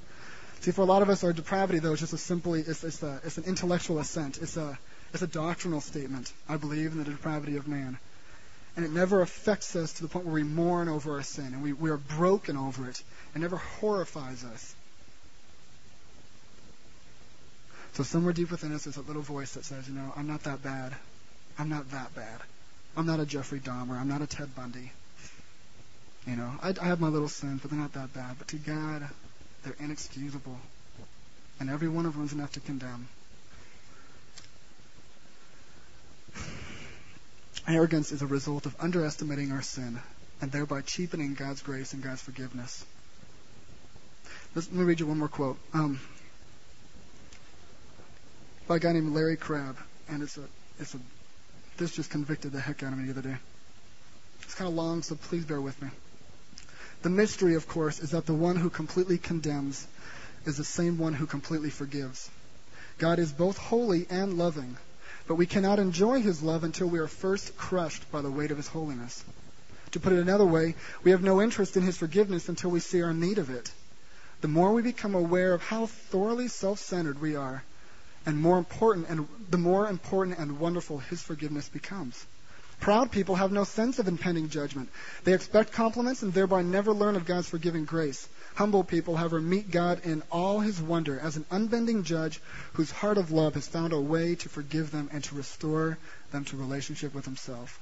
See, 0.61 0.71
for 0.71 0.83
a 0.83 0.85
lot 0.85 1.03
of 1.03 1.11
us, 1.11 1.25
our 1.25 1.33
depravity, 1.33 1.81
though, 1.81 1.93
is 1.93 2.01
just 2.01 2.13
a 2.13 2.19
simply, 2.19 2.61
it's, 2.61 2.85
it's, 2.85 3.03
a, 3.03 3.21
it's 3.25 3.37
an 3.37 3.45
intellectual 3.45 3.99
assent. 3.99 4.39
It's 4.41 4.57
a, 4.57 4.79
it's 5.13 5.23
a 5.23 5.27
doctrinal 5.27 5.81
statement. 5.81 6.33
I 6.49 6.57
believe 6.57 6.93
in 6.93 6.99
the 6.99 7.05
depravity 7.05 7.57
of 7.57 7.67
man. 7.67 7.99
And 8.77 8.85
it 8.85 8.93
never 8.93 9.23
affects 9.23 9.75
us 9.75 9.95
to 9.95 10.03
the 10.03 10.09
point 10.09 10.25
where 10.25 10.35
we 10.35 10.45
mourn 10.45 10.89
over 10.89 11.17
our 11.17 11.23
sin 11.23 11.47
and 11.47 11.63
we, 11.63 11.73
we 11.73 11.91
are 11.91 11.97
broken 11.97 12.57
over 12.57 12.89
it. 12.89 13.03
It 13.35 13.41
never 13.41 13.57
horrifies 13.57 14.45
us. 14.45 14.75
So 17.95 18.05
somewhere 18.05 18.33
deep 18.33 18.51
within 18.51 18.73
us 18.73 18.87
is 18.87 18.97
a 18.97 19.03
little 19.03 19.21
voice 19.21 19.53
that 19.55 19.65
says, 19.65 19.89
you 19.89 19.95
know, 19.95 20.13
I'm 20.17 20.29
not 20.29 20.45
that 20.45 20.63
bad. 20.63 20.95
I'm 21.59 21.69
not 21.69 21.91
that 21.91 22.15
bad. 22.15 22.41
I'm 22.97 23.05
not 23.05 23.21
a 23.21 23.27
Jeffrey 23.27 23.61
Dahmer. 23.61 24.01
I'm 24.01 24.09
not 24.09 24.23
a 24.23 24.27
Ted 24.27 24.55
Bundy. 24.55 24.93
You 26.27 26.37
know, 26.37 26.53
I, 26.63 26.75
I 26.81 26.85
have 26.87 27.01
my 27.01 27.09
little 27.09 27.29
sins, 27.29 27.61
but 27.61 27.71
they're 27.71 27.81
not 27.81 27.95
that 27.95 28.13
bad. 28.13 28.37
But 28.39 28.49
to 28.49 28.57
God, 28.57 29.09
they're 29.65 29.77
inexcusable. 29.81 30.57
And 31.59 31.69
every 31.69 31.89
one 31.89 32.07
of 32.07 32.15
them 32.15 32.25
is 32.25 32.33
enough 32.33 32.53
to 32.53 32.61
condemn. 32.61 33.09
Arrogance 37.69 38.13
is 38.13 38.23
a 38.23 38.27
result 38.27 38.67
of 38.67 38.75
underestimating 38.81 39.53
our 39.53 39.63
sin 39.63 39.99
and 40.41 40.51
thereby 40.51 40.81
cheapening 40.81 41.35
God's 41.35 41.63
grace 41.63 41.93
and 41.93 42.03
God's 42.03 42.21
forgiveness. 42.21 42.85
Let 44.55 44.73
me 44.73 44.85
read 44.85 45.01
you 45.01 45.07
one 45.07 45.19
more 45.19 45.29
quote. 45.29 45.57
Um, 45.73 46.01
by 48.67 48.77
a 48.77 48.79
guy 48.79 48.93
named 48.93 49.15
Larry 49.15 49.37
Crabb, 49.37 49.77
and 50.09 50.23
it's 50.23 50.37
a, 50.37 50.43
it's 50.79 50.95
a, 50.95 50.99
this 51.79 51.95
just 51.95 52.11
convicted 52.11 52.53
the 52.53 52.61
heck 52.61 52.83
out 52.83 52.93
of 52.93 52.99
me 52.99 53.05
the 53.05 53.13
other 53.13 53.29
day. 53.29 53.37
It's 54.43 54.55
kind 54.55 54.69
of 54.69 54.75
long, 54.75 55.03
so 55.03 55.15
please 55.15 55.45
bear 55.45 55.61
with 55.61 55.81
me. 55.81 55.89
The 57.03 57.11
mystery, 57.11 57.57
of 57.57 57.67
course, 57.67 57.99
is 57.99 58.13
that 58.13 58.27
the 58.27 58.35
one 58.35 58.57
who 58.57 58.71
completely 58.71 59.19
condemns 59.19 59.87
is 60.47 60.57
the 60.57 60.65
same 60.65 60.99
one 60.99 61.15
who 61.15 61.27
completely 61.27 61.71
forgives. 61.71 62.31
God 62.99 63.19
is 63.19 63.33
both 63.33 63.59
holy 63.59 64.07
and 64.09 64.39
loving, 64.39 64.77
but 65.27 65.35
we 65.35 65.47
cannot 65.47 65.81
enjoy 65.81 66.21
his 66.21 66.43
love 66.43 66.63
until 66.63 66.87
we 66.87 67.01
are 67.01 67.09
first 67.09 67.57
crushed 67.57 68.11
by 68.13 68.23
the 68.23 68.31
weight 68.31 68.53
of 68.53 68.57
his 68.57 68.69
holiness. 68.69 69.25
To 69.93 70.01
put 70.01 70.13
it 70.13 70.21
another 70.21 70.45
way, 70.45 70.77
we 71.03 71.11
have 71.11 71.23
no 71.23 71.43
interest 71.43 71.77
in 71.77 71.83
his 71.83 71.99
forgiveness 71.99 72.49
until 72.49 72.71
we 72.71 72.81
see 72.81 73.03
our 73.03 73.13
need 73.13 73.39
of 73.39 73.51
it. 73.51 73.73
The 74.41 74.49
more 74.49 74.73
we 74.73 74.83
become 74.83 75.15
aware 75.15 75.55
of 75.55 75.63
how 75.63 75.87
thoroughly 75.87 76.49
self-centered 76.49 77.21
we 77.21 77.35
are, 77.35 77.65
and 78.27 78.39
more 78.39 78.59
important 78.59 79.09
and 79.09 79.27
the 79.51 79.59
more 79.59 79.89
important 79.89 80.39
and 80.39 80.61
wonderful 80.61 80.99
his 80.99 81.21
forgiveness 81.21 81.69
becomes. 81.69 82.25
Proud 82.83 83.13
people 83.13 83.37
have 83.37 83.53
no 83.53 83.63
sense 83.63 84.01
of 84.01 84.09
impending 84.09 84.49
judgment. 84.49 84.89
They 85.23 85.35
expect 85.35 85.71
compliments 85.71 86.25
and 86.25 86.35
thereby 86.35 86.63
never 86.63 86.93
learn 86.93 87.15
of 87.15 87.25
God's 87.25 87.49
forgiving 87.49 87.85
grace. 87.85 88.29
Humble 88.57 88.83
people, 88.83 89.15
however, 89.15 89.41
meet 89.41 89.71
God 89.71 90.01
in 90.03 90.21
all 90.33 90.59
his 90.59 90.83
wonder 90.83 91.17
as 91.21 91.37
an 91.37 91.47
unbending 91.53 92.03
judge 92.03 92.41
whose 92.73 92.91
heart 92.91 93.19
of 93.19 93.31
love 93.31 93.55
has 93.55 93.69
found 93.69 93.93
a 93.93 94.01
way 94.01 94.35
to 94.35 94.49
forgive 94.49 94.91
them 94.91 95.09
and 95.13 95.23
to 95.23 95.37
restore 95.37 95.97
them 96.33 96.45
to 96.47 96.57
relationship 96.57 97.15
with 97.15 97.25
himself. 97.25 97.79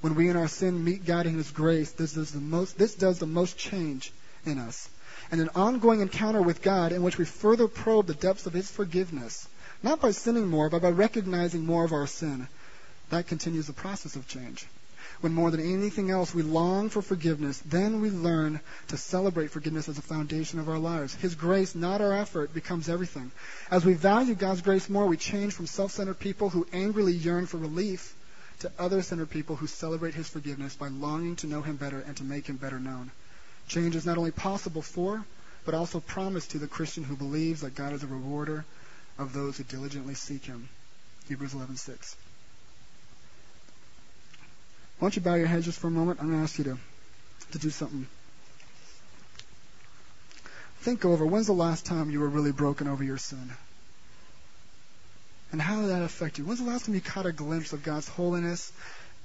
When 0.00 0.14
we 0.14 0.28
in 0.28 0.36
our 0.36 0.46
sin 0.46 0.84
meet 0.84 1.04
God 1.04 1.26
in 1.26 1.34
his 1.34 1.50
grace, 1.50 1.90
this 1.90 2.12
does 2.12 2.30
the 2.30 2.38
most, 2.38 2.78
this 2.78 2.94
does 2.94 3.18
the 3.18 3.26
most 3.26 3.58
change 3.58 4.12
in 4.46 4.60
us. 4.60 4.88
And 5.32 5.40
an 5.40 5.50
ongoing 5.56 6.02
encounter 6.02 6.40
with 6.40 6.62
God 6.62 6.92
in 6.92 7.02
which 7.02 7.18
we 7.18 7.24
further 7.24 7.66
probe 7.66 8.06
the 8.06 8.14
depths 8.14 8.46
of 8.46 8.52
his 8.52 8.70
forgiveness, 8.70 9.48
not 9.82 10.00
by 10.00 10.12
sinning 10.12 10.46
more, 10.46 10.70
but 10.70 10.82
by 10.82 10.90
recognizing 10.90 11.66
more 11.66 11.84
of 11.84 11.92
our 11.92 12.06
sin 12.06 12.46
that 13.10 13.26
continues 13.26 13.66
the 13.66 13.72
process 13.72 14.16
of 14.16 14.28
change. 14.28 14.66
When 15.20 15.32
more 15.32 15.50
than 15.50 15.60
anything 15.60 16.10
else 16.10 16.34
we 16.34 16.42
long 16.42 16.88
for 16.88 17.00
forgiveness, 17.00 17.58
then 17.64 18.00
we 18.00 18.10
learn 18.10 18.60
to 18.88 18.96
celebrate 18.96 19.50
forgiveness 19.50 19.88
as 19.88 19.96
a 19.96 20.02
foundation 20.02 20.58
of 20.58 20.68
our 20.68 20.78
lives. 20.78 21.14
His 21.14 21.34
grace, 21.34 21.74
not 21.74 22.00
our 22.00 22.12
effort, 22.12 22.52
becomes 22.52 22.88
everything. 22.88 23.30
As 23.70 23.84
we 23.84 23.94
value 23.94 24.34
God's 24.34 24.62
grace 24.62 24.88
more, 24.88 25.06
we 25.06 25.16
change 25.16 25.52
from 25.52 25.66
self 25.66 25.92
centered 25.92 26.18
people 26.18 26.50
who 26.50 26.66
angrily 26.72 27.12
yearn 27.12 27.46
for 27.46 27.58
relief 27.58 28.14
to 28.60 28.72
other 28.78 29.02
centered 29.02 29.30
people 29.30 29.56
who 29.56 29.66
celebrate 29.66 30.14
His 30.14 30.28
forgiveness 30.28 30.74
by 30.74 30.88
longing 30.88 31.36
to 31.36 31.46
know 31.46 31.62
Him 31.62 31.76
better 31.76 32.00
and 32.00 32.16
to 32.16 32.24
make 32.24 32.46
Him 32.46 32.56
better 32.56 32.80
known. 32.80 33.10
Change 33.68 33.96
is 33.96 34.06
not 34.06 34.18
only 34.18 34.30
possible 34.30 34.82
for, 34.82 35.24
but 35.64 35.74
also 35.74 36.00
promised 36.00 36.50
to 36.50 36.58
the 36.58 36.66
Christian 36.66 37.04
who 37.04 37.16
believes 37.16 37.60
that 37.60 37.74
God 37.74 37.92
is 37.92 38.02
a 38.02 38.06
rewarder 38.06 38.64
of 39.18 39.32
those 39.32 39.56
who 39.58 39.64
diligently 39.64 40.14
seek 40.14 40.44
Him. 40.44 40.68
Hebrews 41.28 41.54
11:6. 41.54 42.14
Why 44.98 45.06
don't 45.06 45.16
you 45.16 45.22
bow 45.22 45.34
your 45.34 45.46
heads 45.46 45.64
just 45.66 45.78
for 45.78 45.88
a 45.88 45.90
moment? 45.90 46.20
I'm 46.20 46.28
going 46.28 46.38
to 46.38 46.44
ask 46.44 46.58
you 46.58 46.64
to, 46.64 46.78
to 47.52 47.58
do 47.58 47.70
something 47.70 48.06
think 50.84 51.06
over 51.06 51.24
when's 51.24 51.46
the 51.46 51.54
last 51.54 51.86
time 51.86 52.10
you 52.10 52.20
were 52.20 52.28
really 52.28 52.52
broken 52.52 52.88
over 52.88 53.02
your 53.02 53.16
sin? 53.16 53.50
And 55.50 55.62
how 55.62 55.80
did 55.80 55.88
that 55.88 56.02
affect 56.02 56.38
you? 56.38 56.44
When's 56.44 56.60
the 56.60 56.68
last 56.68 56.84
time 56.84 56.94
you 56.94 57.00
caught 57.00 57.24
a 57.24 57.32
glimpse 57.32 57.72
of 57.72 57.82
God's 57.82 58.06
holiness 58.06 58.70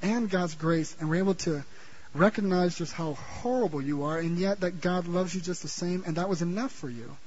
and 0.02 0.30
God's 0.30 0.56
grace 0.56 0.96
and 1.02 1.10
were 1.10 1.18
able 1.18 1.34
to 1.34 1.66
recognize 2.14 2.78
just 2.78 2.94
how 2.94 3.16
horrible 3.16 3.82
you 3.82 4.04
are 4.04 4.18
and 4.18 4.38
yet 4.38 4.62
that 4.62 4.80
God 4.80 5.08
loves 5.08 5.36
you 5.36 5.42
just 5.42 5.62
the 5.62 5.68
same 5.68 6.04
and 6.08 6.16
that 6.16 6.30
was 6.30 6.42
enough 6.42 6.72
for 6.72 6.90
you? 6.90 7.18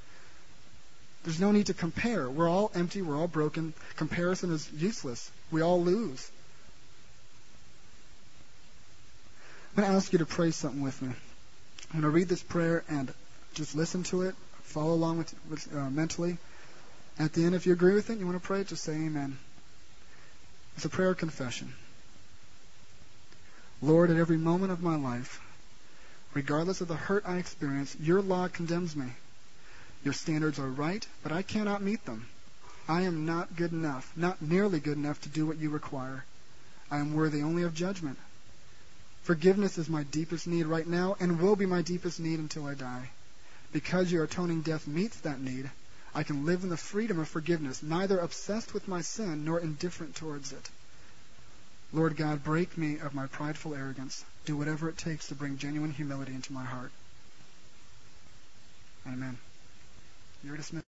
There's 1.25 1.39
no 1.39 1.53
need 1.53 1.67
to 1.67 1.75
compare. 1.75 2.31
We're 2.31 2.49
all 2.49 2.71
empty, 2.75 3.03
we're 3.03 3.19
all 3.19 3.29
broken. 3.29 3.75
Comparison 3.97 4.51
is 4.51 4.67
useless. 4.73 5.31
We 5.51 5.61
all 5.61 5.83
lose. 5.83 6.31
I'm 9.75 9.85
going 9.85 9.91
to 9.91 9.97
ask 9.97 10.13
you 10.13 10.19
to 10.19 10.27
pray 10.27 10.51
something 10.51 10.83
with 10.83 11.01
me. 11.01 11.09
I'm 11.09 12.01
going 12.01 12.03
to 12.03 12.11
read 12.11 12.29
this 12.29 12.43
prayer 12.43 12.85
and 12.91 13.11
just 13.55 13.75
listen 13.75 14.03
to 14.05 14.23
it, 14.23 14.35
follow 14.65 14.93
along 14.93 15.17
with, 15.17 15.35
with 15.49 15.75
uh, 15.75 15.89
mentally. 15.89 16.37
At 17.19 17.33
the 17.33 17.47
end, 17.47 17.55
if 17.55 17.65
you 17.65 17.73
agree 17.73 17.95
with 17.95 18.11
it, 18.11 18.19
you 18.19 18.27
want 18.27 18.37
to 18.37 18.47
pray, 18.47 18.65
just 18.65 18.85
say 18.85 18.93
Amen. 18.93 19.39
It's 20.77 20.85
a 20.85 20.91
prayer 20.91 21.11
of 21.11 21.17
confession. 21.17 21.73
Lord, 23.81 24.11
at 24.11 24.19
every 24.19 24.37
moment 24.37 24.73
of 24.73 24.83
my 24.83 24.97
life, 24.97 25.41
regardless 26.35 26.83
of 26.83 26.89
the 26.89 26.95
hurt 26.95 27.25
I 27.27 27.39
experience, 27.39 27.97
your 27.99 28.21
law 28.21 28.49
condemns 28.49 28.95
me. 28.95 29.07
Your 30.05 30.13
standards 30.13 30.59
are 30.59 30.69
right, 30.69 31.07
but 31.23 31.33
I 31.33 31.41
cannot 31.41 31.81
meet 31.81 32.05
them. 32.05 32.27
I 32.89 33.03
am 33.03 33.25
not 33.25 33.57
good 33.57 33.73
enough, 33.73 34.13
not 34.17 34.43
nearly 34.43 34.81
good 34.81 34.99
enough 34.99 35.23
to 35.23 35.31
do 35.31 35.47
what 35.47 35.59
you 35.59 35.71
require. 35.71 36.27
I 36.91 36.99
am 36.99 37.15
worthy 37.15 37.43
only 37.43 37.63
of 37.63 37.75
judgment. 37.75 38.19
Forgiveness 39.23 39.79
is 39.79 39.89
my 39.89 40.03
deepest 40.03 40.47
need 40.47 40.67
right 40.67 40.87
now 40.87 41.17
and 41.21 41.41
will 41.41 41.57
be 41.57 41.67
my 41.67 41.83
deepest 41.83 42.19
need 42.19 42.41
until 42.41 42.67
I 42.67 42.75
die. 42.75 43.11
Because 43.73 44.11
your 44.11 44.25
atoning 44.25 44.63
death 44.63 44.87
meets 44.87 45.21
that 45.21 45.41
need, 45.41 45.71
I 46.15 46.25
can 46.25 46.45
live 46.45 46.63
in 46.63 46.69
the 46.69 46.77
freedom 46.77 47.19
of 47.19 47.29
forgiveness, 47.29 47.83
neither 47.83 48.19
obsessed 48.19 48.75
with 48.75 48.89
my 48.89 49.01
sin 49.01 49.45
nor 49.45 49.61
indifferent 49.61 50.17
towards 50.17 50.53
it. 50.53 50.71
Lord 51.93 52.17
God, 52.17 52.43
break 52.43 52.77
me 52.77 52.99
of 52.99 53.15
my 53.15 53.27
prideful 53.27 53.75
arrogance. 53.75 54.25
Do 54.45 54.57
whatever 54.57 54.89
it 54.89 54.99
takes 54.99 55.29
to 55.29 55.35
bring 55.35 55.57
genuine 55.57 55.93
humility 55.93 56.35
into 56.35 56.53
my 56.53 56.65
heart. 56.65 56.91
Amen. 59.07 59.39
You're 60.43 60.57
dismissed. 60.57 60.87